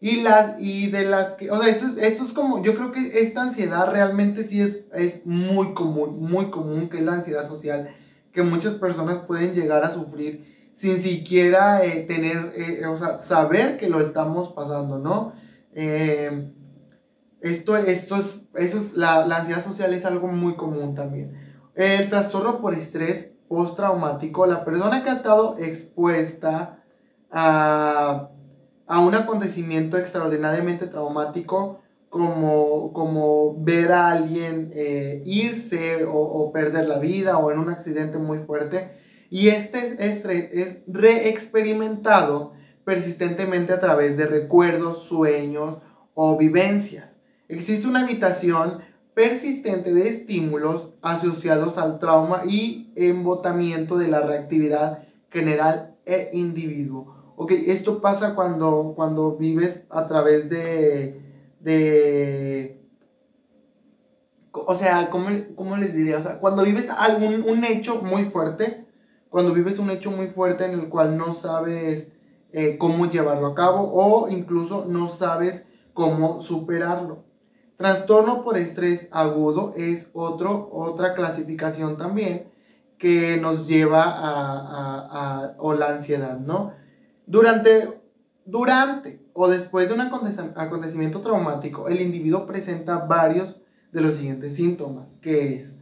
Y, 0.02 0.23
las, 0.23 0.56
y 0.59 0.90
de 0.90 1.04
las 1.04 1.35
que, 1.35 1.49
o 1.49 1.62
sea, 1.62 1.71
esto, 1.71 1.87
esto, 1.97 2.25
es 2.25 2.32
como, 2.32 2.61
yo 2.61 2.75
creo 2.75 2.90
que 2.90 3.21
esta 3.21 3.42
ansiedad 3.42 3.88
realmente 3.88 4.42
sí 4.42 4.61
es, 4.61 4.80
es 4.92 5.25
muy 5.25 5.75
común, 5.75 6.21
muy 6.21 6.50
común, 6.50 6.88
que 6.88 6.99
es 6.99 7.04
la 7.04 7.12
ansiedad 7.12 7.47
social 7.47 7.88
que 8.32 8.42
muchas 8.42 8.75
personas 8.75 9.21
pueden 9.21 9.54
llegar 9.54 9.85
a 9.85 9.94
sufrir 9.94 10.71
sin 10.73 11.00
siquiera 11.00 11.85
eh, 11.85 12.04
tener, 12.09 12.52
eh, 12.56 12.85
o 12.87 12.99
sea, 12.99 13.21
saber 13.21 13.78
que 13.78 13.88
lo 13.88 14.00
estamos 14.00 14.49
pasando, 14.49 14.99
¿no? 14.99 15.35
Eh, 15.73 16.50
esto, 17.40 17.76
esto 17.76 18.16
es, 18.16 18.40
eso 18.56 18.78
es 18.78 18.92
la, 18.94 19.25
la, 19.25 19.37
ansiedad 19.37 19.64
social 19.64 19.94
es 19.94 20.04
algo 20.04 20.26
muy 20.26 20.56
común 20.56 20.97
también. 20.97 21.32
El 21.76 22.09
trastorno 22.09 22.61
por 22.61 22.75
estrés 22.75 23.30
postraumático, 23.47 24.47
la 24.47 24.64
persona 24.64 25.04
que 25.04 25.11
ha 25.11 25.14
estado 25.14 25.59
expuesta 25.59 26.82
a, 27.30 28.30
a 28.87 29.01
un 29.01 29.15
acontecimiento 29.15 29.97
extraordinariamente 29.97 30.87
traumático, 30.87 31.81
como, 32.09 32.93
como 32.93 33.57
ver 33.65 33.91
a 33.91 34.11
alguien 34.11 34.71
eh, 34.75 35.23
irse 35.25 36.05
o, 36.07 36.53
perder 36.53 36.87
la 36.87 36.99
vida 36.99 37.39
o 37.39 37.51
en 37.51 37.59
un 37.59 37.71
accidente 37.71 38.19
muy 38.19 38.39
fuerte. 38.41 38.91
Y 39.31 39.49
este 39.49 39.97
estrés 39.99 40.51
es 40.53 40.77
reexperimentado 40.87 42.53
persistentemente 42.85 43.73
a 43.73 43.81
través 43.81 44.19
de 44.19 44.27
recuerdos, 44.27 45.05
sueños 45.05 45.79
o 46.12 46.37
vivencias. 46.37 47.17
Existe 47.49 47.89
una 47.89 48.01
habitación 48.01 48.81
persistente 49.15 49.95
de 49.95 50.09
estímulos 50.09 50.91
asociados 51.01 51.79
al 51.79 51.99
trauma 51.99 52.43
y 52.47 52.93
embotamiento 52.95 53.97
de 53.97 54.09
la 54.09 54.21
reactividad 54.21 55.05
general 55.31 55.95
e 56.05 56.31
individuo. 56.33 57.22
Ok, 57.43 57.51
esto 57.67 58.01
pasa 58.01 58.37
cuando, 58.37 58.93
cuando 58.95 59.33
vives 59.37 59.83
a 59.91 60.07
través 60.07 60.49
de, 60.49 61.21
de... 61.59 62.81
O 64.53 64.77
sea, 64.77 65.11
¿cómo, 65.11 65.27
cómo 65.57 65.77
les 65.77 65.93
diría? 65.93 66.19
O 66.19 66.23
sea, 66.23 66.39
cuando 66.39 66.63
vives 66.63 66.89
algún 66.89 67.43
un 67.43 67.65
hecho 67.65 68.01
muy 68.01 68.27
fuerte, 68.27 68.87
cuando 69.29 69.53
vives 69.53 69.81
un 69.81 69.91
hecho 69.91 70.13
muy 70.13 70.29
fuerte 70.29 70.67
en 70.67 70.75
el 70.79 70.89
cual 70.89 71.19
no 71.19 71.35
sabes 71.35 72.07
eh, 72.53 72.79
cómo 72.79 73.11
llevarlo 73.11 73.49
a 73.49 73.55
cabo 73.57 73.91
o 73.93 74.29
incluso 74.29 74.85
no 74.87 75.09
sabes 75.09 75.65
cómo 75.95 76.41
superarlo. 76.41 77.25
Trastorno 77.77 78.45
por 78.45 78.57
estrés 78.57 79.09
agudo 79.11 79.75
es 79.77 80.11
otro, 80.13 80.71
otra 80.73 81.15
clasificación 81.15 81.97
también 81.97 82.53
que 82.99 83.37
nos 83.37 83.67
lleva 83.67 84.05
a, 84.05 84.61
a, 84.61 85.41
a 85.41 85.57
o 85.59 85.75
la 85.75 85.89
ansiedad, 85.89 86.39
¿no? 86.39 86.81
Durante, 87.26 88.00
durante 88.45 89.21
o 89.33 89.49
después 89.49 89.88
de 89.88 89.95
un 89.95 90.00
acontecimiento 90.00 91.21
traumático, 91.21 91.88
el 91.88 92.00
individuo 92.00 92.47
presenta 92.47 92.99
varios 92.99 93.61
de 93.93 94.00
los 94.00 94.14
siguientes 94.14 94.57
síntomas, 94.57 95.17
que 95.19 95.55
es 95.55 95.75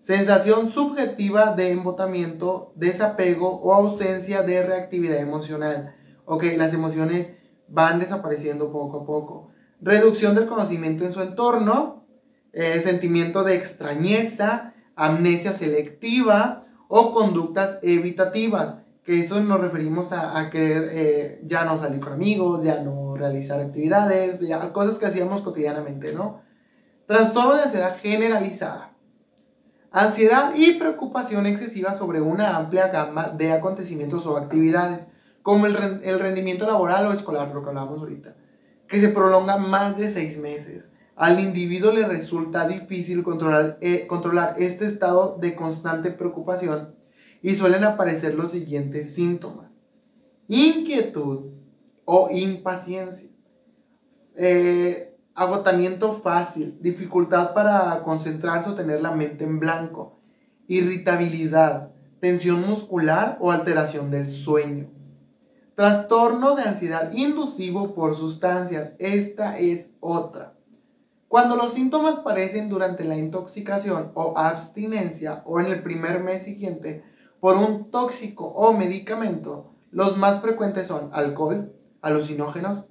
sensación 0.00 0.70
subjetiva 0.70 1.52
de 1.54 1.70
embotamiento, 1.70 2.72
desapego 2.76 3.60
o 3.60 3.74
ausencia 3.74 4.42
de 4.42 4.64
reactividad 4.64 5.18
emocional. 5.18 5.94
Ok, 6.24 6.44
las 6.56 6.72
emociones 6.72 7.32
van 7.68 7.98
desapareciendo 7.98 8.70
poco 8.70 8.98
a 8.98 9.04
poco. 9.04 9.50
Reducción 9.80 10.34
del 10.34 10.46
conocimiento 10.46 11.04
en 11.04 11.12
su 11.12 11.20
entorno, 11.22 12.06
eh, 12.52 12.80
sentimiento 12.82 13.44
de 13.44 13.56
extrañeza, 13.56 14.74
amnesia 14.94 15.52
selectiva 15.52 16.64
o 16.88 17.12
conductas 17.12 17.78
evitativas 17.82 18.78
que 19.06 19.20
eso 19.20 19.40
nos 19.40 19.60
referimos 19.60 20.10
a, 20.10 20.50
querer 20.50 20.88
eh, 20.92 21.40
ya 21.44 21.64
no 21.64 21.78
salir 21.78 22.00
con 22.00 22.14
amigos, 22.14 22.64
ya 22.64 22.82
no 22.82 23.16
realizar 23.16 23.60
actividades, 23.60 24.40
ya 24.40 24.72
cosas 24.72 24.98
que 24.98 25.06
hacíamos 25.06 25.42
cotidianamente, 25.42 26.12
¿no? 26.12 26.42
Trastorno 27.06 27.54
de 27.54 27.62
ansiedad 27.62 27.96
generalizada. 27.98 28.90
Ansiedad 29.92 30.52
y 30.56 30.72
preocupación 30.72 31.46
excesiva 31.46 31.94
sobre 31.94 32.20
una 32.20 32.56
amplia 32.56 32.88
gama 32.88 33.28
de 33.28 33.52
acontecimientos 33.52 34.26
o 34.26 34.36
actividades, 34.36 35.06
como 35.40 35.66
el, 35.66 35.76
el 36.02 36.18
rendimiento 36.18 36.66
laboral 36.66 37.06
o 37.06 37.12
escolar, 37.12 37.54
lo 37.54 37.62
que 37.62 37.68
hablábamos 37.68 38.00
ahorita, 38.00 38.34
que 38.88 39.00
se 39.00 39.10
prolonga 39.10 39.56
más 39.56 39.96
de 39.96 40.08
seis 40.08 40.36
meses. 40.36 40.90
Al 41.14 41.38
individuo 41.38 41.92
le 41.92 42.08
resulta 42.08 42.66
difícil 42.66 43.22
controlar, 43.22 43.78
eh, 43.80 44.08
controlar 44.08 44.56
este 44.58 44.84
estado 44.86 45.38
de 45.40 45.54
constante 45.54 46.10
preocupación 46.10 46.95
y 47.46 47.54
suelen 47.54 47.84
aparecer 47.84 48.34
los 48.34 48.50
siguientes 48.50 49.14
síntomas. 49.14 49.70
Inquietud 50.48 51.52
o 52.04 52.28
impaciencia. 52.28 53.28
Eh, 54.34 55.16
agotamiento 55.32 56.14
fácil, 56.14 56.76
dificultad 56.80 57.54
para 57.54 58.02
concentrarse 58.02 58.70
o 58.70 58.74
tener 58.74 59.00
la 59.00 59.12
mente 59.12 59.44
en 59.44 59.60
blanco, 59.60 60.18
irritabilidad, 60.66 61.92
tensión 62.18 62.66
muscular 62.66 63.38
o 63.40 63.52
alteración 63.52 64.10
del 64.10 64.26
sueño. 64.26 64.88
Trastorno 65.76 66.56
de 66.56 66.62
ansiedad 66.62 67.12
inducivo 67.12 67.94
por 67.94 68.16
sustancias. 68.16 68.94
Esta 68.98 69.56
es 69.60 69.88
otra. 70.00 70.54
Cuando 71.28 71.54
los 71.54 71.74
síntomas 71.74 72.18
aparecen 72.18 72.68
durante 72.68 73.04
la 73.04 73.16
intoxicación 73.16 74.10
o 74.14 74.36
abstinencia 74.36 75.42
o 75.44 75.60
en 75.60 75.66
el 75.66 75.84
primer 75.84 76.24
mes 76.24 76.42
siguiente, 76.42 77.04
por 77.40 77.56
un 77.56 77.90
tóxico 77.90 78.46
o 78.46 78.72
medicamento, 78.72 79.72
los 79.90 80.16
más 80.16 80.40
frecuentes 80.40 80.86
son 80.86 81.10
alcohol, 81.12 81.72
alucinógenos, 82.02 82.86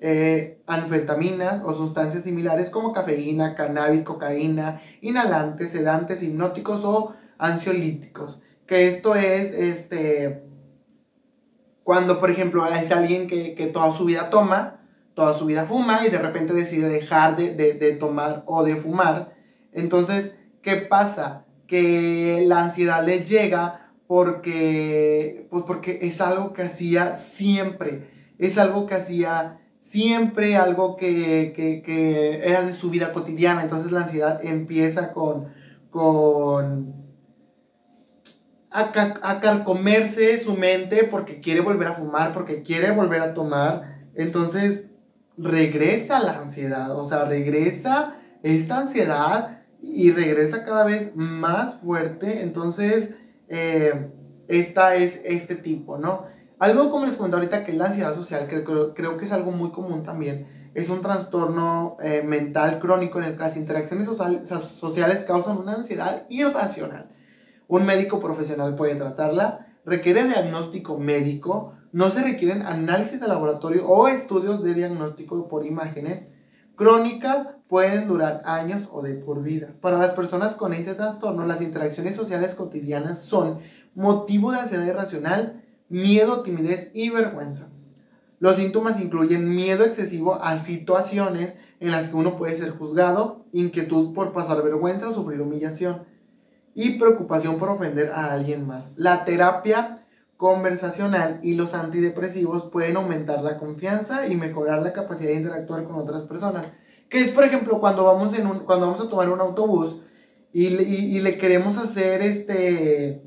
eh, 0.00 0.60
anfetaminas 0.66 1.62
o 1.64 1.72
sustancias 1.72 2.24
similares 2.24 2.68
como 2.68 2.92
cafeína, 2.92 3.54
cannabis, 3.54 4.02
cocaína, 4.02 4.82
inhalantes, 5.00 5.70
sedantes, 5.70 6.22
hipnóticos 6.22 6.84
o 6.84 7.14
ansiolíticos. 7.38 8.42
Que 8.66 8.88
esto 8.88 9.14
es 9.14 9.52
este, 9.52 10.42
cuando, 11.84 12.18
por 12.20 12.30
ejemplo, 12.30 12.66
es 12.66 12.90
alguien 12.90 13.28
que, 13.28 13.54
que, 13.54 13.66
toda 13.66 13.92
su 13.92 14.04
vida 14.04 14.30
toma, 14.30 14.80
toda 15.14 15.34
su 15.34 15.46
vida 15.46 15.64
fuma 15.64 16.04
y 16.06 16.10
de 16.10 16.18
repente 16.18 16.52
decide 16.52 16.88
dejar 16.88 17.36
de, 17.36 17.54
de, 17.54 17.74
de 17.74 17.92
tomar 17.92 18.42
o 18.46 18.64
de 18.64 18.76
fumar. 18.76 19.34
Entonces, 19.72 20.34
¿qué 20.62 20.76
pasa? 20.76 21.44
Que 21.74 22.44
la 22.46 22.62
ansiedad 22.62 23.04
les 23.04 23.28
llega 23.28 23.90
porque, 24.06 25.48
pues 25.50 25.64
porque 25.66 25.98
es 26.02 26.20
algo 26.20 26.52
que 26.52 26.62
hacía 26.62 27.14
siempre, 27.14 28.32
es 28.38 28.58
algo 28.58 28.86
que 28.86 28.94
hacía 28.94 29.58
siempre, 29.80 30.54
algo 30.54 30.96
que, 30.96 31.52
que, 31.84 32.40
era 32.48 32.62
de 32.62 32.74
su 32.74 32.90
vida 32.90 33.12
cotidiana, 33.12 33.64
entonces 33.64 33.90
la 33.90 34.02
ansiedad 34.02 34.44
empieza 34.44 35.12
con, 35.12 35.48
con 35.90 36.94
a, 38.70 39.40
carcomerse 39.40 40.38
su 40.44 40.54
mente 40.54 41.02
porque 41.02 41.40
quiere 41.40 41.60
volver 41.60 41.88
a 41.88 41.94
fumar, 41.94 42.32
porque 42.32 42.62
quiere 42.62 42.92
volver 42.92 43.20
a 43.20 43.34
tomar, 43.34 43.98
entonces 44.14 44.84
regresa 45.36 46.20
la 46.20 46.38
ansiedad, 46.38 46.96
o 46.96 47.04
sea, 47.04 47.24
regresa 47.24 48.14
esta 48.44 48.78
ansiedad 48.78 49.63
y 49.86 50.12
regresa 50.12 50.64
cada 50.64 50.84
vez 50.84 51.14
más 51.14 51.76
fuerte, 51.76 52.42
entonces 52.42 53.10
eh, 53.48 54.10
esta 54.48 54.96
es 54.96 55.20
este 55.24 55.56
tipo, 55.56 55.98
¿no? 55.98 56.24
Algo 56.58 56.90
como 56.90 57.04
les 57.04 57.16
comenté 57.16 57.36
ahorita 57.36 57.64
que 57.64 57.74
la 57.74 57.86
ansiedad 57.86 58.14
social, 58.14 58.46
que 58.48 58.64
creo, 58.64 58.94
creo 58.94 59.18
que 59.18 59.26
es 59.26 59.32
algo 59.32 59.50
muy 59.50 59.70
común 59.70 60.02
también, 60.02 60.70
es 60.74 60.88
un 60.88 61.02
trastorno 61.02 61.96
eh, 62.02 62.22
mental 62.24 62.80
crónico 62.80 63.18
en 63.18 63.26
el 63.26 63.32
que 63.34 63.42
las 63.42 63.56
interacciones 63.56 64.08
sociales 64.08 65.24
causan 65.24 65.58
una 65.58 65.74
ansiedad 65.74 66.24
irracional. 66.28 67.10
Un 67.68 67.84
médico 67.84 68.20
profesional 68.20 68.74
puede 68.74 68.96
tratarla, 68.96 69.66
requiere 69.84 70.24
diagnóstico 70.24 70.98
médico, 70.98 71.74
no 71.92 72.10
se 72.10 72.22
requieren 72.22 72.62
análisis 72.62 73.20
de 73.20 73.28
laboratorio 73.28 73.86
o 73.86 74.08
estudios 74.08 74.64
de 74.64 74.74
diagnóstico 74.74 75.46
por 75.46 75.64
imágenes. 75.64 76.24
Crónicas 76.74 77.48
pueden 77.74 78.06
durar 78.06 78.42
años 78.44 78.88
o 78.92 79.02
de 79.02 79.14
por 79.14 79.42
vida. 79.42 79.70
Para 79.80 79.98
las 79.98 80.14
personas 80.14 80.54
con 80.54 80.72
ese 80.72 80.94
trastorno, 80.94 81.44
las 81.44 81.60
interacciones 81.60 82.14
sociales 82.14 82.54
cotidianas 82.54 83.18
son 83.22 83.58
motivo 83.96 84.52
de 84.52 84.60
ansiedad 84.60 84.86
irracional, 84.86 85.60
miedo, 85.88 86.42
timidez 86.42 86.92
y 86.94 87.10
vergüenza. 87.10 87.66
Los 88.38 88.58
síntomas 88.58 89.00
incluyen 89.00 89.52
miedo 89.52 89.82
excesivo 89.82 90.40
a 90.40 90.58
situaciones 90.58 91.56
en 91.80 91.90
las 91.90 92.06
que 92.06 92.14
uno 92.14 92.36
puede 92.36 92.54
ser 92.54 92.70
juzgado, 92.70 93.44
inquietud 93.50 94.14
por 94.14 94.32
pasar 94.32 94.62
vergüenza 94.62 95.08
o 95.08 95.12
sufrir 95.12 95.40
humillación 95.40 96.04
y 96.74 96.90
preocupación 96.90 97.58
por 97.58 97.70
ofender 97.70 98.12
a 98.12 98.32
alguien 98.32 98.68
más. 98.68 98.92
La 98.94 99.24
terapia 99.24 100.06
conversacional 100.36 101.40
y 101.42 101.54
los 101.54 101.74
antidepresivos 101.74 102.70
pueden 102.70 102.98
aumentar 102.98 103.42
la 103.42 103.58
confianza 103.58 104.28
y 104.28 104.36
mejorar 104.36 104.80
la 104.82 104.92
capacidad 104.92 105.30
de 105.30 105.38
interactuar 105.38 105.82
con 105.82 105.96
otras 105.96 106.22
personas. 106.22 106.66
Que 107.14 107.20
es, 107.20 107.30
por 107.30 107.44
ejemplo, 107.44 107.78
cuando 107.78 108.02
vamos, 108.02 108.36
en 108.36 108.44
un, 108.44 108.58
cuando 108.64 108.86
vamos 108.86 109.00
a 109.00 109.06
tomar 109.06 109.30
un 109.30 109.40
autobús 109.40 110.00
y, 110.52 110.68
le 111.20 111.38
queremos 111.38 111.78
hacer 111.78 112.22
este, 112.22 113.22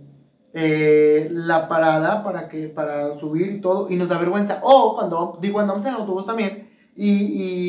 eh, 0.54 1.30
la 1.32 1.70
parada 1.70 2.22
para, 2.22 2.50
que, 2.50 2.68
para 2.68 3.18
subir 3.18 3.50
y 3.50 3.62
todo, 3.62 3.90
y 3.90 3.96
nos 3.96 4.10
da 4.10 4.18
vergüenza. 4.18 4.60
O 4.62 4.94
cuando, 4.94 5.40
digo, 5.42 5.62
andamos 5.62 5.86
en 5.86 5.94
el 5.94 6.02
autobús 6.02 6.26
también 6.26 6.68
y, 6.98 7.12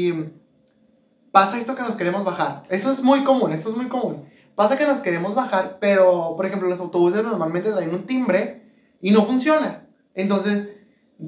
y 0.08 0.32
pasa 1.30 1.56
esto 1.56 1.76
que 1.76 1.82
nos 1.82 1.94
queremos 1.94 2.24
bajar. 2.24 2.64
Eso 2.68 2.90
es 2.90 3.00
muy 3.00 3.22
común, 3.22 3.52
eso 3.52 3.70
es 3.70 3.76
muy 3.76 3.86
común. 3.86 4.24
Pasa 4.56 4.76
que 4.76 4.88
nos 4.88 4.98
queremos 4.98 5.36
bajar, 5.36 5.78
pero, 5.80 6.34
por 6.34 6.46
ejemplo, 6.46 6.68
los 6.68 6.80
autobuses 6.80 7.22
normalmente 7.22 7.70
traen 7.70 7.94
un 7.94 8.06
timbre 8.08 8.64
y 9.00 9.12
no 9.12 9.24
funciona. 9.24 9.86
Entonces, 10.16 10.66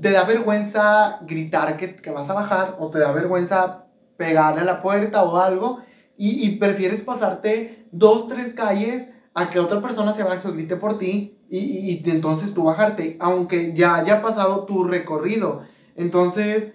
te 0.00 0.10
da 0.10 0.24
vergüenza 0.24 1.20
gritar 1.22 1.76
que, 1.76 1.94
que 1.94 2.10
vas 2.10 2.28
a 2.28 2.34
bajar 2.34 2.74
o 2.80 2.90
te 2.90 2.98
da 2.98 3.12
vergüenza 3.12 3.79
pegarle 4.20 4.60
a 4.60 4.64
la 4.64 4.82
puerta 4.82 5.24
o 5.24 5.38
algo 5.38 5.80
y, 6.18 6.56
prefieres 6.58 7.02
pasarte 7.02 7.86
dos, 7.90 8.28
tres 8.28 8.52
calles 8.52 9.08
a 9.32 9.48
que 9.48 9.58
otra 9.58 9.80
persona 9.80 10.12
se 10.12 10.22
baje 10.22 10.46
o 10.46 10.52
grite 10.52 10.76
por 10.76 10.98
ti 10.98 11.38
y, 11.48 11.58
y, 11.58 12.02
entonces 12.04 12.52
tú 12.52 12.64
bajarte, 12.64 13.16
aunque 13.18 13.72
ya 13.72 13.94
haya 13.94 14.20
pasado 14.20 14.66
tu 14.66 14.84
recorrido. 14.84 15.62
Entonces, 15.96 16.74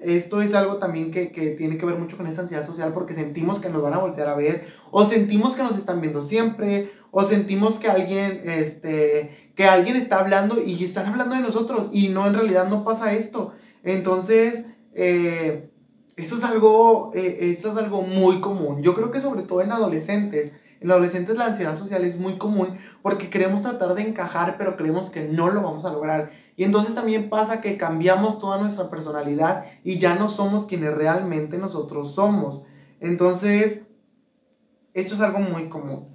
esto 0.00 0.42
es 0.42 0.52
algo 0.52 0.76
también 0.76 1.10
que, 1.10 1.28
tiene 1.56 1.78
que 1.78 1.86
ver 1.86 1.96
mucho 1.96 2.18
con 2.18 2.26
esa 2.26 2.42
ansiedad 2.42 2.66
social 2.66 2.92
porque 2.92 3.14
sentimos 3.14 3.58
que 3.58 3.70
nos 3.70 3.80
van 3.80 3.94
a 3.94 3.98
voltear 3.98 4.28
a 4.28 4.34
ver 4.34 4.66
o 4.90 5.06
sentimos 5.06 5.54
que 5.54 5.62
nos 5.62 5.78
están 5.78 6.02
viendo 6.02 6.22
siempre 6.22 6.90
o 7.10 7.24
sentimos 7.24 7.78
que 7.78 7.88
alguien, 7.88 8.42
este, 8.44 9.52
que 9.56 9.64
alguien 9.64 9.96
está 9.96 10.20
hablando 10.20 10.62
y 10.62 10.84
están 10.84 11.06
hablando 11.06 11.36
de 11.36 11.40
nosotros 11.40 11.88
y 11.90 12.08
no, 12.08 12.26
en 12.26 12.34
realidad 12.34 12.68
no 12.68 12.84
pasa 12.84 13.14
esto. 13.14 13.54
Entonces, 13.82 14.66
eh, 14.94 15.71
esto, 16.22 16.36
es 16.36 16.44
algo, 16.44 17.12
eh, 17.14 17.38
esto 17.52 17.72
es 17.72 17.76
algo 17.76 18.02
muy 18.02 18.40
común. 18.40 18.82
Yo 18.82 18.94
creo 18.94 19.10
que 19.10 19.20
sobre 19.20 19.42
todo 19.42 19.60
en 19.60 19.72
adolescentes. 19.72 20.52
En 20.80 20.90
adolescentes 20.90 21.36
la 21.36 21.46
ansiedad 21.46 21.78
social 21.78 22.04
es 22.04 22.18
muy 22.18 22.38
común 22.38 22.78
porque 23.02 23.30
queremos 23.30 23.62
tratar 23.62 23.94
de 23.94 24.02
encajar, 24.02 24.56
pero 24.58 24.76
creemos 24.76 25.10
que 25.10 25.28
no 25.28 25.48
lo 25.48 25.62
vamos 25.62 25.84
a 25.84 25.92
lograr. 25.92 26.32
Y 26.56 26.64
entonces 26.64 26.94
también 26.94 27.30
pasa 27.30 27.60
que 27.60 27.76
cambiamos 27.76 28.38
toda 28.38 28.58
nuestra 28.58 28.90
personalidad 28.90 29.64
y 29.84 29.98
ya 29.98 30.16
no 30.16 30.28
somos 30.28 30.66
quienes 30.66 30.92
realmente 30.94 31.56
nosotros 31.56 32.14
somos. 32.14 32.64
Entonces, 33.00 33.82
esto 34.92 35.14
es 35.14 35.20
algo 35.20 35.38
muy 35.38 35.68
común. 35.68 36.08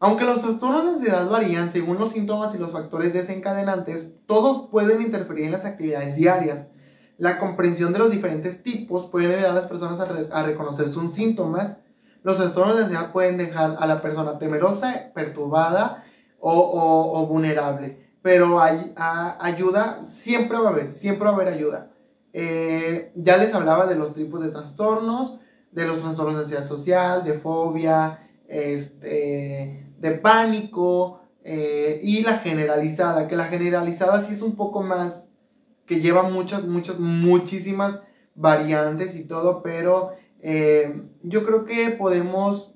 Aunque 0.00 0.24
los 0.24 0.42
trastornos 0.42 0.84
de 0.84 0.90
ansiedad 0.90 1.28
varían 1.28 1.72
según 1.72 1.98
los 1.98 2.12
síntomas 2.12 2.54
y 2.54 2.58
los 2.58 2.72
factores 2.72 3.12
desencadenantes, 3.12 4.12
todos 4.26 4.68
pueden 4.70 5.00
interferir 5.00 5.46
en 5.46 5.52
las 5.52 5.64
actividades 5.64 6.16
diarias. 6.16 6.66
La 7.18 7.38
comprensión 7.38 7.92
de 7.92 7.98
los 7.98 8.10
diferentes 8.10 8.62
tipos 8.62 9.06
puede 9.06 9.34
ayudar 9.34 9.50
a 9.50 9.54
las 9.54 9.66
personas 9.66 10.00
a, 10.00 10.42
reconocer 10.42 10.92
sus 10.92 11.14
síntomas. 11.14 11.76
Los 12.22 12.36
trastornos 12.36 12.76
de 12.76 12.82
ansiedad 12.84 13.12
pueden 13.12 13.36
dejar 13.36 13.76
a 13.78 13.86
la 13.86 14.02
persona 14.02 14.38
temerosa, 14.38 15.12
perturbada 15.14 16.04
o 16.40 17.26
vulnerable 17.26 18.04
pero 18.24 18.58
hay, 18.58 18.94
ayuda 18.96 20.06
siempre 20.06 20.56
va 20.56 20.68
a 20.68 20.72
haber, 20.72 20.94
siempre 20.94 21.26
va 21.26 21.32
a 21.32 21.34
haber 21.34 21.48
ayuda. 21.48 21.90
Eh, 22.32 23.12
ya 23.16 23.36
les 23.36 23.52
hablaba 23.52 23.86
de 23.86 23.96
los 23.96 24.14
tipos 24.14 24.42
de 24.42 24.48
trastornos, 24.48 25.38
de 25.72 25.84
los 25.84 26.00
trastornos 26.00 26.36
de 26.36 26.42
ansiedad 26.44 26.64
social, 26.64 27.22
de 27.22 27.34
fobia, 27.34 28.20
este, 28.48 29.92
de 29.98 30.10
pánico 30.12 31.20
eh, 31.42 32.00
y 32.02 32.22
la 32.22 32.38
generalizada, 32.38 33.28
que 33.28 33.36
la 33.36 33.44
generalizada 33.44 34.22
sí 34.22 34.32
es 34.32 34.40
un 34.40 34.56
poco 34.56 34.82
más, 34.82 35.26
que 35.86 36.00
lleva 36.00 36.22
muchas, 36.24 36.64
muchas, 36.64 36.98
muchísimas 36.98 38.00
variantes 38.34 39.14
y 39.14 39.24
todo, 39.24 39.62
pero 39.62 40.12
eh, 40.40 41.02
yo 41.22 41.44
creo 41.44 41.64
que 41.64 41.90
podemos 41.90 42.74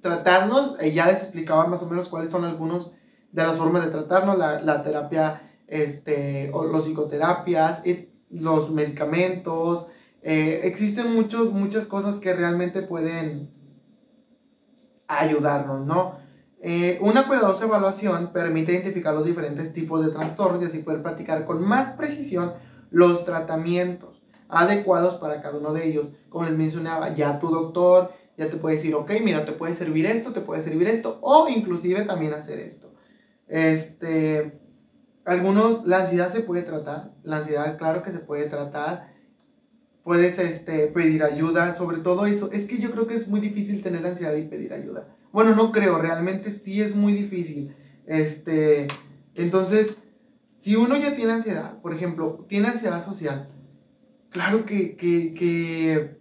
tratarnos, 0.00 0.76
ya 0.94 1.06
les 1.06 1.22
explicaba 1.22 1.66
más 1.66 1.82
o 1.82 1.88
menos 1.88 2.08
cuáles 2.08 2.32
son 2.32 2.44
algunos 2.44 2.92
de 3.32 3.42
las 3.42 3.56
formas 3.56 3.84
de 3.84 3.90
tratarnos, 3.90 4.38
la, 4.38 4.60
la 4.60 4.82
terapia, 4.82 5.42
este, 5.70 6.50
o 6.52 6.64
los 6.64 6.84
psicoterapias, 6.84 7.82
los 8.28 8.70
medicamentos. 8.70 9.86
Eh, 10.22 10.60
existen 10.64 11.14
muchos, 11.14 11.52
muchas 11.52 11.86
cosas 11.86 12.18
que 12.18 12.34
realmente 12.34 12.82
pueden 12.82 13.50
ayudarnos, 15.06 15.86
¿no? 15.86 16.19
Eh, 16.62 16.98
una 17.00 17.26
cuidadosa 17.26 17.64
evaluación 17.64 18.32
permite 18.32 18.72
identificar 18.72 19.14
los 19.14 19.24
diferentes 19.24 19.72
tipos 19.72 20.04
de 20.04 20.12
trastornos 20.12 20.62
y 20.62 20.66
así 20.66 20.78
poder 20.80 21.02
practicar 21.02 21.46
con 21.46 21.62
más 21.62 21.92
precisión 21.92 22.52
los 22.90 23.24
tratamientos 23.24 24.22
adecuados 24.48 25.14
para 25.14 25.40
cada 25.40 25.58
uno 25.58 25.72
de 25.72 25.88
ellos. 25.88 26.08
Como 26.28 26.44
les 26.44 26.54
mencionaba, 26.54 27.14
ya 27.14 27.38
tu 27.38 27.48
doctor 27.48 28.12
ya 28.36 28.48
te 28.48 28.56
puede 28.56 28.76
decir, 28.76 28.94
ok, 28.94 29.10
mira, 29.22 29.44
te 29.44 29.52
puede 29.52 29.74
servir 29.74 30.06
esto, 30.06 30.32
te 30.32 30.40
puede 30.40 30.62
servir 30.62 30.88
esto, 30.88 31.18
o 31.20 31.48
inclusive 31.48 32.02
también 32.02 32.32
hacer 32.32 32.58
esto. 32.58 32.90
Este, 33.46 34.58
algunos, 35.24 35.86
la 35.86 36.00
ansiedad 36.00 36.32
se 36.32 36.40
puede 36.40 36.62
tratar, 36.62 37.10
la 37.22 37.38
ansiedad 37.38 37.76
claro 37.76 38.02
que 38.02 38.12
se 38.12 38.20
puede 38.20 38.46
tratar, 38.46 39.08
puedes 40.02 40.38
este, 40.38 40.86
pedir 40.86 41.22
ayuda, 41.22 41.74
sobre 41.74 41.98
todo 41.98 42.24
eso, 42.24 42.50
es 42.50 42.66
que 42.66 42.78
yo 42.78 42.90
creo 42.90 43.06
que 43.06 43.16
es 43.16 43.28
muy 43.28 43.40
difícil 43.40 43.82
tener 43.82 44.06
ansiedad 44.06 44.34
y 44.34 44.44
pedir 44.44 44.72
ayuda. 44.72 45.06
Bueno, 45.32 45.54
no 45.54 45.72
creo, 45.72 45.98
realmente 45.98 46.52
sí 46.52 46.80
es 46.80 46.94
muy 46.94 47.12
difícil. 47.12 47.74
Este, 48.06 48.88
entonces, 49.34 49.94
si 50.58 50.76
uno 50.76 50.96
ya 50.96 51.14
tiene 51.14 51.32
ansiedad, 51.32 51.80
por 51.80 51.94
ejemplo, 51.94 52.44
tiene 52.48 52.68
ansiedad 52.68 53.04
social, 53.04 53.48
claro 54.30 54.66
que, 54.66 54.96
que, 54.96 55.34
que 55.34 56.18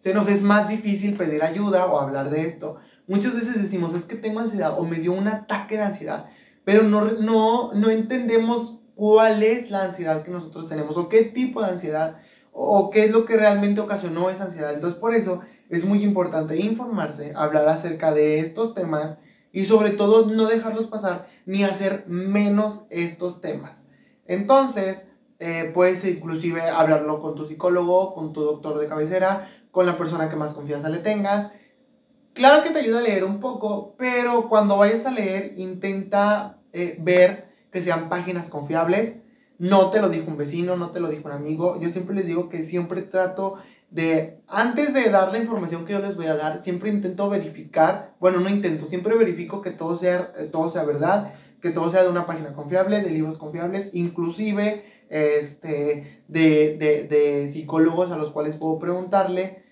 se 0.00 0.12
nos 0.12 0.28
es 0.28 0.42
más 0.42 0.68
difícil 0.68 1.16
pedir 1.16 1.42
ayuda 1.42 1.86
o 1.86 1.98
hablar 1.98 2.30
de 2.30 2.46
esto, 2.46 2.78
Muchas 3.06 3.34
veces 3.34 3.60
decimos, 3.62 3.94
es 3.94 4.04
que 4.04 4.16
tengo 4.16 4.40
ansiedad 4.40 4.78
o 4.78 4.84
me 4.84 4.98
dio 4.98 5.12
un 5.12 5.28
ataque 5.28 5.76
de 5.76 5.82
ansiedad, 5.82 6.26
pero 6.64 6.84
no, 6.84 7.12
no, 7.12 7.74
no 7.74 7.90
entendemos 7.90 8.78
cuál 8.94 9.42
es 9.42 9.70
la 9.70 9.84
ansiedad 9.84 10.22
que 10.22 10.30
nosotros 10.30 10.68
tenemos 10.68 10.96
o 10.96 11.08
qué 11.08 11.24
tipo 11.24 11.62
de 11.62 11.70
ansiedad 11.70 12.16
o 12.52 12.88
qué 12.88 13.04
es 13.04 13.10
lo 13.10 13.26
que 13.26 13.36
realmente 13.36 13.80
ocasionó 13.80 14.30
esa 14.30 14.44
ansiedad. 14.44 14.72
Entonces, 14.72 14.98
por 14.98 15.14
eso 15.14 15.40
es 15.68 15.84
muy 15.84 16.02
importante 16.02 16.56
informarse, 16.56 17.32
hablar 17.36 17.68
acerca 17.68 18.12
de 18.12 18.40
estos 18.40 18.74
temas 18.74 19.18
y 19.52 19.66
sobre 19.66 19.90
todo 19.90 20.26
no 20.26 20.46
dejarlos 20.46 20.88
pasar 20.88 21.28
ni 21.46 21.64
hacer 21.64 22.04
menos 22.06 22.82
estos 22.90 23.40
temas. 23.40 23.72
Entonces, 24.26 25.02
eh, 25.38 25.70
puedes 25.74 26.04
inclusive 26.04 26.62
hablarlo 26.62 27.20
con 27.20 27.34
tu 27.34 27.46
psicólogo, 27.46 28.14
con 28.14 28.32
tu 28.32 28.42
doctor 28.42 28.78
de 28.78 28.88
cabecera, 28.88 29.48
con 29.70 29.86
la 29.86 29.98
persona 29.98 30.28
que 30.28 30.36
más 30.36 30.54
confianza 30.54 30.88
le 30.88 30.98
tengas 30.98 31.50
claro 32.34 32.62
que 32.62 32.70
te 32.70 32.80
ayuda 32.80 32.98
a 32.98 33.02
leer 33.02 33.24
un 33.24 33.40
poco, 33.40 33.94
pero 33.96 34.48
cuando 34.48 34.76
vayas 34.76 35.06
a 35.06 35.10
leer, 35.10 35.54
intenta 35.56 36.58
eh, 36.72 36.96
ver 37.00 37.48
que 37.70 37.80
sean 37.80 38.08
páginas 38.10 38.50
confiables. 38.50 39.16
No 39.56 39.90
te 39.90 40.00
lo 40.00 40.08
dijo 40.08 40.30
un 40.30 40.36
vecino, 40.36 40.76
no 40.76 40.90
te 40.90 41.00
lo 41.00 41.08
dijo 41.08 41.28
un 41.28 41.32
amigo. 41.32 41.80
Yo 41.80 41.90
siempre 41.90 42.16
les 42.16 42.26
digo 42.26 42.48
que 42.48 42.64
siempre 42.64 43.02
trato 43.02 43.54
de, 43.94 44.40
antes 44.48 44.92
de 44.92 45.08
dar 45.08 45.30
la 45.30 45.38
información 45.38 45.86
que 45.86 45.92
yo 45.92 46.00
les 46.00 46.16
voy 46.16 46.26
a 46.26 46.34
dar, 46.34 46.64
siempre 46.64 46.90
intento 46.90 47.28
verificar, 47.30 48.16
bueno, 48.18 48.40
no 48.40 48.48
intento, 48.48 48.86
siempre 48.86 49.16
verifico 49.16 49.62
que 49.62 49.70
todo 49.70 49.96
sea, 49.96 50.32
eh, 50.36 50.48
todo 50.50 50.68
sea 50.68 50.82
verdad, 50.82 51.32
que 51.62 51.70
todo 51.70 51.92
sea 51.92 52.02
de 52.02 52.08
una 52.08 52.26
página 52.26 52.54
confiable, 52.54 53.02
de 53.02 53.10
libros 53.10 53.38
confiables, 53.38 53.90
inclusive 53.92 54.84
este, 55.08 56.24
de, 56.26 56.76
de, 56.76 57.06
de 57.08 57.50
psicólogos 57.52 58.10
a 58.10 58.16
los 58.16 58.32
cuales 58.32 58.56
puedo 58.56 58.80
preguntarle 58.80 59.62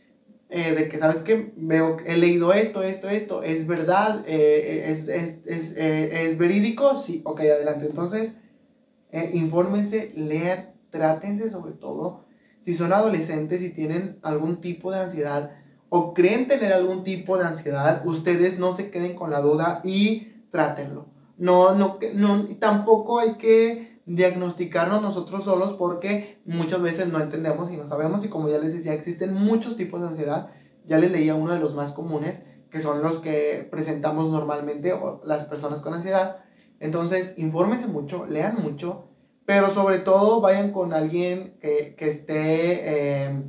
eh, 0.50 0.72
de 0.72 0.88
que, 0.88 1.00
¿sabes 1.00 1.22
que 1.22 1.50
Veo, 1.56 1.96
he 2.06 2.16
leído 2.16 2.52
esto, 2.52 2.84
esto, 2.84 3.08
esto, 3.08 3.42
¿es 3.42 3.66
verdad? 3.66 4.22
Eh, 4.28 4.84
es, 4.92 5.08
es, 5.08 5.38
es, 5.46 5.72
¿Es, 5.76 6.38
verídico? 6.38 6.96
Sí, 6.96 7.22
ok, 7.24 7.40
adelante. 7.40 7.86
Entonces, 7.86 8.34
infórmense, 9.32 10.12
lean, 10.14 10.74
trátense 10.90 11.50
sobre 11.50 11.72
todo. 11.72 12.22
Si 12.62 12.74
son 12.74 12.92
adolescentes 12.92 13.62
y 13.62 13.70
tienen 13.70 14.18
algún 14.22 14.60
tipo 14.60 14.92
de 14.92 15.00
ansiedad 15.00 15.50
o 15.88 16.14
creen 16.14 16.46
tener 16.46 16.72
algún 16.72 17.04
tipo 17.04 17.36
de 17.36 17.44
ansiedad, 17.44 18.02
ustedes 18.06 18.58
no 18.58 18.74
se 18.76 18.90
queden 18.90 19.14
con 19.14 19.30
la 19.30 19.40
duda 19.40 19.80
y 19.84 20.28
trátenlo. 20.50 21.06
No, 21.36 21.74
no, 21.74 21.98
no, 22.14 22.46
tampoco 22.58 23.18
hay 23.18 23.36
que 23.36 24.00
diagnosticarnos 24.06 25.02
nosotros 25.02 25.44
solos 25.44 25.74
porque 25.74 26.40
muchas 26.44 26.82
veces 26.82 27.08
no 27.08 27.20
entendemos 27.20 27.70
y 27.70 27.76
no 27.76 27.86
sabemos 27.86 28.24
y 28.24 28.28
como 28.28 28.48
ya 28.48 28.58
les 28.58 28.72
decía 28.72 28.92
existen 28.92 29.32
muchos 29.32 29.76
tipos 29.76 30.00
de 30.00 30.08
ansiedad 30.08 30.48
ya 30.84 30.98
les 30.98 31.12
leía 31.12 31.36
uno 31.36 31.52
de 31.52 31.60
los 31.60 31.74
más 31.74 31.92
comunes 31.92 32.40
que 32.68 32.80
son 32.80 33.00
los 33.00 33.20
que 33.20 33.68
presentamos 33.70 34.28
normalmente 34.28 34.92
o 34.92 35.20
las 35.22 35.44
personas 35.44 35.80
con 35.80 35.94
ansiedad 35.94 36.38
entonces 36.80 37.32
infórmense 37.36 37.86
mucho 37.86 38.26
lean 38.26 38.56
mucho 38.56 39.11
pero 39.44 39.72
sobre 39.74 39.98
todo 39.98 40.40
vayan 40.40 40.72
con 40.72 40.92
alguien 40.92 41.58
que, 41.60 41.94
que 41.96 42.10
esté 42.10 43.24
em, 43.26 43.44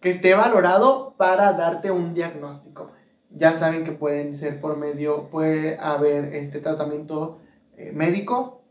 que 0.00 0.10
esté 0.10 0.34
valorado 0.34 1.14
para 1.16 1.52
darte 1.52 1.90
un 1.90 2.14
diagnóstico 2.14 2.92
ya 3.36 3.58
saben 3.58 3.84
que 3.84 3.92
pueden 3.92 4.36
ser 4.36 4.60
por 4.60 4.76
medio 4.76 5.28
puede 5.28 5.78
haber 5.78 6.34
este 6.34 6.60
tratamiento 6.60 7.38
eh, 7.76 7.92
médico 7.92 8.62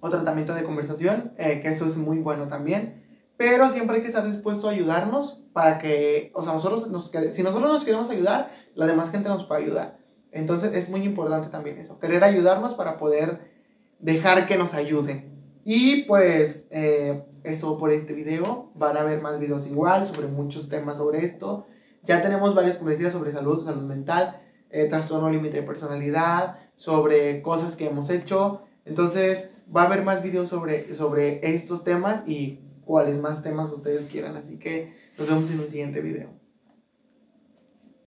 o 0.00 0.10
tratamiento 0.10 0.54
de 0.54 0.64
conversación, 0.64 1.32
eh, 1.38 1.60
que 1.62 1.68
eso 1.68 1.86
es 1.86 1.96
muy 1.96 2.18
bueno 2.18 2.48
también. 2.48 3.02
Pero 3.38 3.70
siempre 3.70 3.96
hay 3.96 4.02
que 4.02 4.08
estar 4.08 4.30
dispuesto 4.30 4.68
a 4.68 4.72
ayudarnos 4.72 5.42
para 5.54 5.78
que, 5.78 6.30
o 6.34 6.44
sea, 6.44 6.52
nosotros 6.52 6.88
nos, 6.88 7.10
si 7.30 7.42
nosotros 7.42 7.72
nos 7.72 7.84
queremos 7.84 8.10
ayudar, 8.10 8.50
la 8.74 8.86
demás 8.86 9.10
gente 9.10 9.28
nos 9.30 9.46
puede 9.46 9.62
ayudar. 9.62 9.96
Entonces 10.30 10.74
es 10.74 10.90
muy 10.90 11.04
importante 11.04 11.48
también 11.48 11.78
eso, 11.78 11.98
querer 11.98 12.22
ayudarnos 12.22 12.74
para 12.74 12.98
poder 12.98 13.50
dejar 13.98 14.46
que 14.46 14.58
nos 14.58 14.74
ayuden. 14.74 15.33
Y 15.64 16.02
pues 16.04 16.64
eh, 16.70 17.24
eso 17.42 17.78
por 17.78 17.90
este 17.90 18.12
video. 18.12 18.70
Van 18.74 18.96
a 18.96 19.02
ver 19.02 19.20
más 19.20 19.40
videos 19.40 19.66
igual 19.66 20.06
sobre 20.12 20.28
muchos 20.28 20.68
temas 20.68 20.98
sobre 20.98 21.24
esto. 21.24 21.66
Ya 22.02 22.22
tenemos 22.22 22.54
varias 22.54 22.76
publicidades 22.76 23.14
sobre 23.14 23.32
salud, 23.32 23.64
salud 23.64 23.82
mental, 23.82 24.40
eh, 24.70 24.86
trastorno 24.88 25.30
límite 25.30 25.58
de 25.58 25.62
personalidad, 25.62 26.58
sobre 26.76 27.40
cosas 27.40 27.76
que 27.76 27.86
hemos 27.86 28.10
hecho. 28.10 28.62
Entonces, 28.84 29.48
va 29.74 29.82
a 29.82 29.86
haber 29.86 30.02
más 30.02 30.22
videos 30.22 30.48
sobre, 30.48 30.92
sobre 30.92 31.54
estos 31.54 31.82
temas 31.82 32.22
y 32.26 32.60
cuáles 32.84 33.18
más 33.18 33.42
temas 33.42 33.72
ustedes 33.72 34.04
quieran. 34.10 34.36
Así 34.36 34.58
que 34.58 34.92
nos 35.18 35.28
vemos 35.28 35.50
en 35.50 35.60
un 35.60 35.70
siguiente 35.70 36.02
video. 36.02 36.43